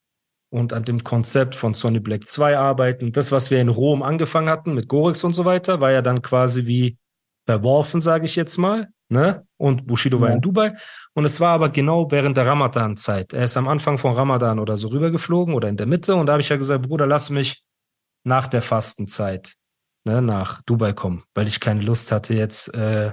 und 0.51 0.74
an 0.74 0.84
dem 0.84 1.04
Konzept 1.04 1.56
von 1.56 1.74
Sony 1.74 2.00
Black 2.00 2.28
2 2.28 2.58
arbeiten. 2.58 3.12
Das, 3.12 3.32
was 3.32 3.51
wir 3.51 3.62
in 3.62 3.70
Rom 3.70 4.04
angefangen 4.04 4.50
hatten 4.50 4.74
mit 4.74 4.88
Gorix 4.88 5.24
und 5.24 5.34
so 5.34 5.46
weiter, 5.46 5.80
war 5.80 5.92
ja 5.92 6.01
dann 6.01 6.22
quasi 6.22 6.66
wie 6.66 6.98
verworfen, 7.46 8.01
sage 8.01 8.25
ich 8.25 8.36
jetzt 8.36 8.58
mal. 8.58 8.90
Ne? 9.12 9.46
Und 9.58 9.86
Bushido 9.88 10.22
war 10.22 10.30
Ja. 10.30 10.36
in 10.36 10.41
Dubai. 10.41 10.74
Und 11.13 11.25
es 11.25 11.39
war 11.41 11.50
aber 11.50 11.70
genau 11.70 12.10
während 12.10 12.38
der 12.38 12.46
Ramadan-Zeit. 12.48 13.34
Er 13.34 13.44
ist 13.44 13.58
am 13.58 13.68
Anfang 13.68 13.98
von 13.98 14.13
Ramadan 14.13 14.58
oder 14.58 14.77
so 14.77 14.88
rübergeflogen 14.88 15.53
oder 15.53 15.68
in 15.68 15.75
der 15.75 15.86
Mitte. 15.86 16.15
Und 16.15 16.27
da 16.27 16.34
habe 16.34 16.41
ich 16.41 16.48
ja 16.50 16.56
gesagt, 16.56 16.84
Bruder, 16.88 17.06
lass 17.08 17.30
mich 17.30 17.62
nach 18.24 18.48
der 18.48 18.62
Fastenzeit 18.62 19.56
ne, 20.06 20.22
nach 20.22 20.62
Dubai 20.63 20.94
kommen, 20.94 21.24
weil 21.34 21.48
ich 21.50 21.60
keine 21.60 21.82
Lust 21.82 22.12
hatte, 22.13 22.34
jetzt 22.36 22.74
äh, 22.74 23.12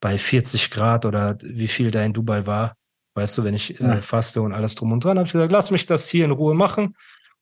bei 0.00 0.18
40 0.18 0.70
Grad 0.70 1.04
oder 1.06 1.36
wie 1.42 1.68
viel 1.68 1.90
da 1.90 2.02
in 2.02 2.12
Dubai 2.12 2.46
war, 2.46 2.74
Weißt 3.16 3.36
du, 3.38 3.44
wenn 3.44 3.54
ich 3.54 3.70
Ja. 3.80 3.94
äh, 3.96 4.02
faste 4.02 4.40
und 4.40 4.52
alles 4.52 4.76
drum 4.76 4.92
und 4.92 5.04
dran, 5.04 5.18
habe 5.18 5.26
ich 5.26 5.32
gesagt, 5.32 5.50
lass 5.52 5.70
mich 5.72 5.84
das 5.84 6.08
hier 6.08 6.24
in 6.24 6.30
Ruhe 6.30 6.54
machen. 6.54 6.96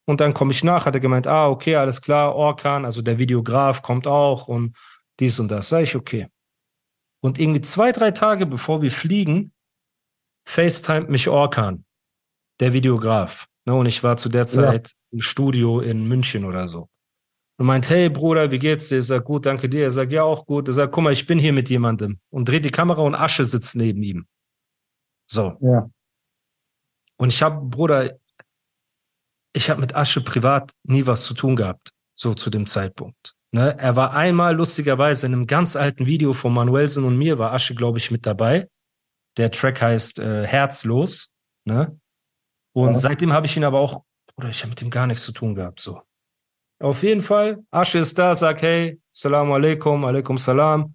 Und 0.07 0.21
dann 0.21 0.33
komme 0.33 0.51
ich 0.53 0.65
nach, 0.65 0.87
hat 0.87 0.95
er 0.95 1.01
gemeint, 1.01 1.27
ah, 1.27 1.49
okay, 1.49 1.77
alles 1.77 2.01
klar, 2.01 2.35
Orkan, 2.35 2.87
also 2.87 3.03
der 3.03 3.19
Videograf 3.19 3.83
kommt 3.83 4.07
auch 4.07 4.49
und 4.49 4.75
dies 5.21 5.39
und 5.39 5.51
das. 5.51 5.69
Sag 5.69 5.83
ich, 5.83 5.95
okay. 5.95 6.29
Und 7.21 7.39
irgendwie 7.39 7.61
zwei, 7.61 7.93
drei 7.93 8.11
Tage 8.11 8.47
bevor 8.47 8.83
wir 8.83 8.91
fliegen, 8.91 9.53
FaceTime 10.47 11.09
mich 11.09 11.29
Orkan, 11.29 11.85
der 12.61 12.73
Videograf. 12.73 13.47
Ne, 13.67 13.75
und 13.75 13.87
ich 13.87 14.03
war 14.03 14.17
zu 14.17 14.29
der 14.29 14.47
Zeit 14.47 14.93
im 15.11 15.21
Studio 15.21 15.81
in 15.81 16.09
München 16.09 16.45
oder 16.45 16.69
so. 16.69 16.89
Und 17.59 17.67
meint, 17.67 17.91
hey 17.91 18.09
Bruder, 18.09 18.51
wie 18.51 18.59
geht's 18.59 18.89
dir? 18.89 18.99
Ich 18.99 19.07
sag, 19.07 19.25
gut, 19.25 19.45
danke 19.45 19.69
dir. 19.69 19.83
Er 19.83 19.91
sagt, 19.91 20.13
ja, 20.13 20.23
auch 20.23 20.47
gut. 20.47 20.69
Er 20.69 20.75
sagt, 20.75 20.93
guck 20.93 21.05
mal, 21.05 21.13
ich 21.13 21.27
bin 21.27 21.39
hier 21.39 21.53
mit 21.53 21.69
jemandem. 21.69 22.21
Und 22.31 22.49
dreht 22.49 22.65
die 22.65 22.71
Kamera 22.71 23.03
und 23.03 23.17
Asche 23.17 23.45
sitzt 23.45 23.75
neben 23.75 24.03
ihm. 24.03 24.27
So. 25.27 25.59
Ja. 25.61 25.91
Und 27.17 27.29
ich 27.33 27.43
habe, 27.43 27.67
Bruder, 27.67 28.17
ich 29.53 29.69
habe 29.69 29.81
mit 29.81 29.95
Asche 29.97 30.21
privat 30.21 30.71
nie 30.85 31.05
was 31.05 31.25
zu 31.25 31.35
tun 31.35 31.57
gehabt, 31.57 31.91
so 32.15 32.33
zu 32.33 32.49
dem 32.49 32.67
Zeitpunkt. 32.67 33.35
Ne? 33.53 33.77
Er 33.79 33.97
war 33.97 34.13
einmal 34.13 34.55
lustigerweise 34.55 35.27
in 35.27 35.33
einem 35.33 35.47
ganz 35.47 35.77
alten 35.77 36.07
Video 36.07 36.33
von 36.33 36.53
Manuelsen 36.53 37.05
und 37.05 37.17
mir, 37.17 37.39
war 37.39 37.53
Asche, 37.53 37.75
glaube 37.75 37.99
ich, 37.99 38.11
mit 38.11 38.27
dabei. 38.27 38.69
Der 39.37 39.51
Track 39.51 39.81
heißt 39.81 40.19
äh, 40.19 40.47
Herzlos. 40.47 41.33
Ne? 41.65 41.99
Und 42.75 42.91
Ja. 42.91 42.95
seitdem 42.97 43.33
habe 43.33 43.47
ich 43.47 43.57
ihn 43.57 43.65
aber 43.65 43.81
auch, 43.81 44.03
Bruder, 44.35 44.51
ich 44.51 44.61
habe 44.61 44.71
mit 44.71 44.83
ihm 44.83 44.91
gar 44.91 45.07
nichts 45.07 45.25
zu 45.25 45.33
tun 45.33 45.55
gehabt. 45.55 45.81
So. 45.81 46.03
Auf 46.81 47.03
jeden 47.03 47.23
Fall, 47.23 47.65
Asche 47.71 47.99
ist 47.99 48.19
da, 48.19 48.35
sagt, 48.35 48.63
hey, 48.63 49.01
Salam 49.11 49.51
alaikum, 49.51 50.05
alaikum 50.05 50.37
salam. 50.39 50.95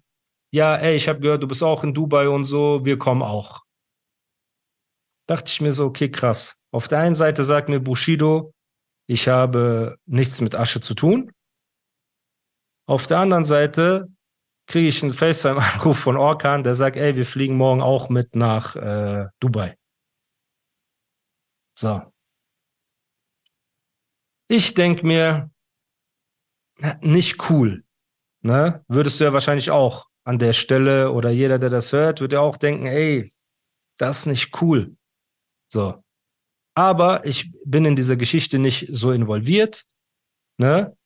Ja, 0.52 0.76
ey, 0.76 0.94
ich 0.96 1.08
habe 1.08 1.20
gehört, 1.20 1.42
du 1.42 1.48
bist 1.48 1.62
auch 1.62 1.82
in 1.84 1.92
Dubai 1.92 2.28
und 2.28 2.44
so, 2.44 2.84
wir 2.84 2.98
kommen 2.98 3.22
auch 3.22 3.64
dachte 5.26 5.50
ich 5.50 5.60
mir 5.60 5.72
so, 5.72 5.86
okay, 5.86 6.10
krass. 6.10 6.58
Auf 6.70 6.88
der 6.88 6.98
einen 6.98 7.14
Seite 7.14 7.44
sagt 7.44 7.68
mir 7.68 7.80
Bushido, 7.80 8.52
ich 9.06 9.28
habe 9.28 9.96
nichts 10.06 10.40
mit 10.40 10.54
Asche 10.54 10.80
zu 10.80 10.94
tun. 10.94 11.30
Auf 12.86 13.06
der 13.06 13.18
anderen 13.18 13.44
Seite 13.44 14.08
kriege 14.66 14.88
ich 14.88 15.02
einen 15.02 15.14
FaceTime-Anruf 15.14 15.98
von 15.98 16.16
Orkan, 16.16 16.62
der 16.62 16.74
sagt, 16.74 16.96
ey, 16.96 17.16
wir 17.16 17.26
fliegen 17.26 17.56
morgen 17.56 17.82
auch 17.82 18.08
mit 18.08 18.34
nach 18.34 18.76
äh, 18.76 19.26
Dubai. 19.40 19.76
So. 21.76 22.02
Ich 24.48 24.74
denke 24.74 25.06
mir, 25.06 25.50
nicht 27.00 27.50
cool. 27.50 27.84
Ne? 28.42 28.84
Würdest 28.88 29.20
du 29.20 29.24
ja 29.24 29.32
wahrscheinlich 29.32 29.70
auch 29.70 30.06
an 30.24 30.38
der 30.38 30.52
Stelle 30.52 31.12
oder 31.12 31.30
jeder, 31.30 31.58
der 31.58 31.70
das 31.70 31.92
hört, 31.92 32.20
würde 32.20 32.36
ja 32.36 32.40
auch 32.40 32.56
denken, 32.56 32.86
ey, 32.86 33.32
das 33.98 34.20
ist 34.20 34.26
nicht 34.26 34.62
cool. 34.62 34.96
So. 35.68 36.02
Aber 36.76 37.24
ich 37.24 37.52
bin 37.64 37.84
in 37.84 37.96
dieser 37.96 38.16
Geschichte 38.16 38.58
nicht 38.58 38.88
so 38.90 39.12
involviert. 39.12 39.86
Ne? 40.58 40.96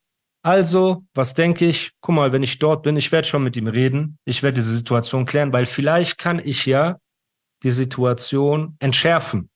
Also, 0.43 1.05
was 1.15 1.35
denke 1.35 1.67
ich? 1.67 1.93
Guck 2.01 2.15
mal, 2.15 2.33
wenn 2.33 2.43
ich 2.43 2.59
dort 2.59 2.83
bin, 2.83 2.97
ich 2.97 3.11
werde 3.13 3.27
schon 3.27 3.43
mit 3.43 3.57
ihm 3.57 3.67
reden. 3.67 4.19
Ich 4.25 4.43
werde 4.43 4.55
diese 4.55 4.75
Situation 4.75 5.27
klären, 5.27 5.53
weil 5.53 5.67
vielleicht 5.67 6.17
kann 6.19 6.39
ich 6.39 6.65
ja 6.67 6.99
die 7.65 7.71
Situation 7.71 8.77
entschärfen. 8.79 9.51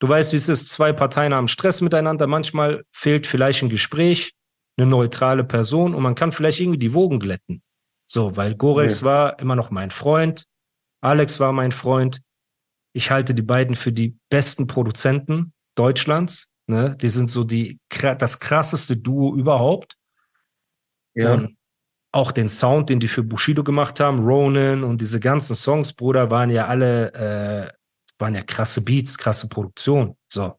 Du 0.00 0.08
weißt, 0.08 0.32
wie 0.32 0.36
es 0.36 0.48
ist. 0.48 0.68
Zwei 0.70 0.92
Parteien 0.92 1.34
haben 1.34 1.48
Stress 1.48 1.80
miteinander. 1.80 2.26
Manchmal 2.26 2.84
fehlt 2.92 3.26
vielleicht 3.26 3.62
ein 3.62 3.68
Gespräch, 3.68 4.32
eine 4.78 4.86
neutrale 4.86 5.44
Person 5.44 5.94
und 5.94 6.02
man 6.02 6.14
kann 6.14 6.32
vielleicht 6.32 6.60
irgendwie 6.60 6.78
die 6.78 6.94
Wogen 6.94 7.18
glätten. 7.18 7.62
So, 8.06 8.36
weil 8.36 8.54
Gorex 8.54 9.00
Ja. 9.00 9.06
war 9.06 9.38
immer 9.40 9.56
noch 9.56 9.70
mein 9.70 9.90
Freund. 9.90 10.44
Alex 11.00 11.40
war 11.40 11.52
mein 11.52 11.72
Freund. 11.72 12.20
Ich 12.92 13.10
halte 13.10 13.34
die 13.34 13.42
beiden 13.42 13.74
für 13.74 13.92
die 13.92 14.16
besten 14.30 14.66
Produzenten 14.66 15.52
Deutschlands. 15.74 16.48
Ne? 16.66 16.96
Die 17.00 17.08
sind 17.08 17.30
so 17.30 17.44
die, 17.44 17.78
das 18.18 18.40
krasseste 18.40 18.96
Duo 18.96 19.34
überhaupt. 19.34 19.96
Ja. 21.14 21.34
Und 21.34 21.56
auch 22.12 22.30
den 22.30 22.48
Sound, 22.48 22.90
den 22.90 23.00
die 23.00 23.08
für 23.08 23.22
Bushido 23.22 23.64
gemacht 23.64 23.98
haben, 24.00 24.24
Ronan 24.24 24.84
und 24.84 25.00
diese 25.00 25.18
ganzen 25.18 25.56
Songs, 25.56 25.92
Bruder, 25.92 26.30
waren 26.30 26.50
ja 26.50 26.66
alle, 26.66 27.12
äh, 27.12 27.72
waren 28.18 28.34
ja 28.34 28.42
krasse 28.42 28.82
Beats, 28.84 29.18
krasse 29.18 29.48
Produktion. 29.48 30.16
So. 30.32 30.58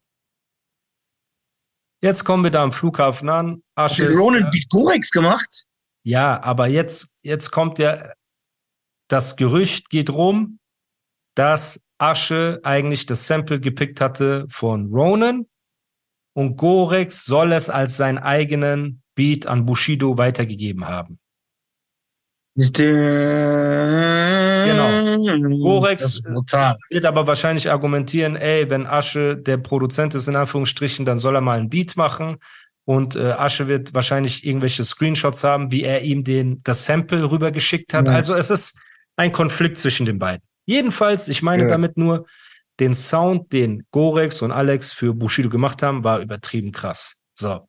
Jetzt 2.03 2.25
kommen 2.25 2.43
wir 2.43 2.51
da 2.51 2.61
am 2.61 2.71
Flughafen 2.71 3.29
an. 3.29 3.63
Hat 3.75 3.91
Asche 3.91 4.03
der 4.03 4.11
ist 4.11 4.17
Ronan 4.17 4.43
da. 4.43 4.49
Beat 4.49 4.69
Gorex 4.69 5.11
gemacht? 5.11 5.65
Ja, 6.03 6.41
aber 6.43 6.67
jetzt, 6.67 7.15
jetzt 7.21 7.51
kommt 7.51 7.79
ja, 7.79 8.13
das 9.07 9.37
Gerücht 9.37 9.89
geht 9.89 10.09
rum, 10.09 10.59
dass 11.35 11.81
Asche 11.97 12.59
eigentlich 12.63 13.05
das 13.05 13.27
Sample 13.27 13.59
gepickt 13.59 14.01
hatte 14.01 14.45
von 14.49 14.93
Ronan 14.93 15.47
und 16.33 16.57
Gorex 16.57 17.25
soll 17.25 17.53
es 17.53 17.69
als 17.69 17.97
seinen 17.97 18.17
eigenen 18.17 19.01
Beat 19.15 19.47
an 19.47 19.65
Bushido 19.65 20.17
weitergegeben 20.17 20.87
haben. 20.87 21.19
Genau. 24.65 25.57
Gorex. 25.59 26.23
Wird 26.89 27.05
aber 27.05 27.27
wahrscheinlich 27.27 27.69
argumentieren, 27.69 28.35
ey, 28.35 28.69
wenn 28.69 28.85
Asche 28.87 29.35
der 29.37 29.57
Produzent 29.57 30.15
ist, 30.15 30.27
in 30.27 30.35
Anführungsstrichen, 30.35 31.05
dann 31.05 31.17
soll 31.17 31.35
er 31.35 31.41
mal 31.41 31.59
einen 31.59 31.69
Beat 31.69 31.97
machen. 31.97 32.37
Und 32.85 33.15
äh, 33.15 33.31
Asche 33.31 33.67
wird 33.67 33.93
wahrscheinlich 33.93 34.45
irgendwelche 34.45 34.83
Screenshots 34.83 35.43
haben, 35.43 35.71
wie 35.71 35.83
er 35.83 36.03
ihm 36.03 36.23
den, 36.23 36.61
das 36.63 36.85
Sample 36.85 37.29
rübergeschickt 37.29 37.93
hat. 37.93 38.07
Ja. 38.07 38.13
Also 38.13 38.35
es 38.35 38.51
ist 38.51 38.79
ein 39.15 39.31
Konflikt 39.31 39.77
zwischen 39.77 40.05
den 40.05 40.19
beiden. 40.19 40.43
Jedenfalls, 40.65 41.27
ich 41.27 41.41
meine 41.41 41.63
Ja. 41.63 41.69
damit 41.69 41.97
nur, 41.97 42.25
den 42.79 42.93
Sound, 42.93 43.53
den 43.53 43.85
Gorex 43.91 44.41
und 44.41 44.51
Alex 44.51 44.93
für 44.93 45.13
Bushido 45.13 45.49
gemacht 45.49 45.81
haben, 45.81 46.03
war 46.03 46.19
übertrieben 46.19 46.71
krass. 46.71 47.15
So. 47.33 47.67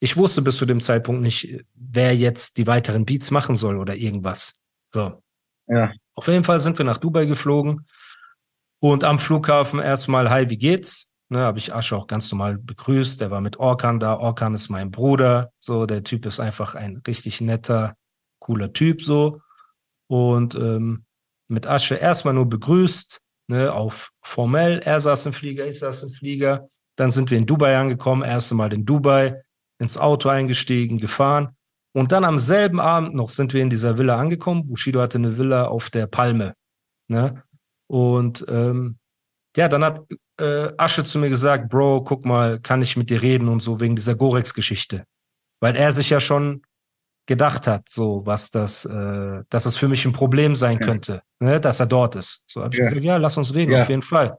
Ich 0.00 0.16
wusste 0.16 0.42
bis 0.42 0.56
zu 0.56 0.66
dem 0.66 0.80
Zeitpunkt 0.80 1.22
nicht, 1.22 1.64
wer 1.74 2.14
jetzt 2.14 2.56
die 2.58 2.66
weiteren 2.66 3.04
Beats 3.04 3.30
machen 3.30 3.54
soll 3.54 3.78
oder 3.78 3.96
irgendwas. 3.96 4.56
So. 4.86 5.22
Ja. 5.66 5.92
Auf 6.14 6.28
jeden 6.28 6.44
Fall 6.44 6.58
sind 6.58 6.78
wir 6.78 6.84
nach 6.84 6.98
Dubai 6.98 7.26
geflogen 7.26 7.86
und 8.80 9.04
am 9.04 9.18
Flughafen 9.18 9.80
erstmal, 9.80 10.30
hi, 10.30 10.48
wie 10.50 10.58
geht's? 10.58 11.10
Ne, 11.30 11.40
habe 11.40 11.58
ich 11.58 11.74
Asche 11.74 11.94
auch 11.94 12.06
ganz 12.06 12.30
normal 12.32 12.56
begrüßt. 12.56 13.20
Der 13.20 13.30
war 13.30 13.42
mit 13.42 13.58
Orkan 13.58 14.00
da. 14.00 14.14
Orkan 14.16 14.54
ist 14.54 14.70
mein 14.70 14.90
Bruder. 14.90 15.52
So, 15.58 15.84
der 15.84 16.02
Typ 16.02 16.24
ist 16.24 16.40
einfach 16.40 16.74
ein 16.74 17.02
richtig 17.06 17.42
netter, 17.42 17.96
cooler 18.38 18.72
Typ 18.72 19.02
so. 19.02 19.42
Und 20.06 20.54
ähm, 20.54 21.04
mit 21.48 21.66
Asche 21.66 21.96
erstmal 21.96 22.32
nur 22.32 22.48
begrüßt, 22.48 23.20
ne, 23.48 23.72
auf 23.72 24.10
formell. 24.22 24.78
Er 24.78 25.00
saß 25.00 25.26
im 25.26 25.32
Flieger, 25.34 25.66
ich 25.66 25.78
saß 25.78 26.04
im 26.04 26.10
Flieger. 26.12 26.68
Dann 26.96 27.10
sind 27.10 27.30
wir 27.30 27.36
in 27.36 27.46
Dubai 27.46 27.76
angekommen, 27.76 28.22
erste 28.22 28.54
Mal 28.54 28.72
in 28.72 28.86
Dubai, 28.86 29.42
ins 29.78 29.96
Auto 29.98 30.28
eingestiegen, 30.28 30.98
gefahren. 30.98 31.56
Und 31.94 32.12
dann 32.12 32.24
am 32.24 32.38
selben 32.38 32.80
Abend 32.80 33.14
noch 33.14 33.28
sind 33.28 33.54
wir 33.54 33.62
in 33.62 33.70
dieser 33.70 33.96
Villa 33.98 34.16
angekommen. 34.16 34.66
Bushido 34.68 35.00
hatte 35.00 35.18
eine 35.18 35.38
Villa 35.38 35.66
auf 35.66 35.90
der 35.90 36.06
Palme. 36.06 36.54
Ne? 37.08 37.42
Und 37.88 38.44
ähm, 38.48 38.98
ja, 39.56 39.68
dann 39.68 39.82
hat 39.84 40.02
äh, 40.40 40.70
Asche 40.76 41.02
zu 41.04 41.18
mir 41.18 41.28
gesagt, 41.30 41.68
Bro, 41.70 42.04
guck 42.04 42.24
mal, 42.24 42.60
kann 42.60 42.82
ich 42.82 42.96
mit 42.96 43.10
dir 43.10 43.22
reden 43.22 43.48
und 43.48 43.60
so 43.60 43.80
wegen 43.80 43.96
dieser 43.96 44.14
Gorex-Geschichte. 44.14 45.04
Weil 45.60 45.74
er 45.74 45.90
sich 45.92 46.10
ja 46.10 46.20
schon 46.20 46.62
gedacht 47.26 47.66
hat, 47.66 47.88
so 47.88 48.22
was 48.24 48.50
das, 48.50 48.84
äh, 48.84 49.42
dass 49.48 49.66
es 49.66 49.76
für 49.76 49.88
mich 49.88 50.04
ein 50.04 50.12
Problem 50.12 50.54
sein 50.54 50.78
Ja. 50.78 50.86
könnte, 50.86 51.22
ne, 51.40 51.60
dass 51.60 51.80
er 51.80 51.86
dort 51.86 52.16
ist. 52.16 52.44
So 52.46 52.62
habe 52.62 52.74
ich 52.74 52.78
Ja. 52.78 52.84
gesagt, 52.84 53.02
ja, 53.02 53.16
lass 53.16 53.36
uns 53.36 53.54
reden, 53.54 53.72
Ja. 53.72 53.82
auf 53.82 53.88
jeden 53.88 54.02
Fall. 54.02 54.38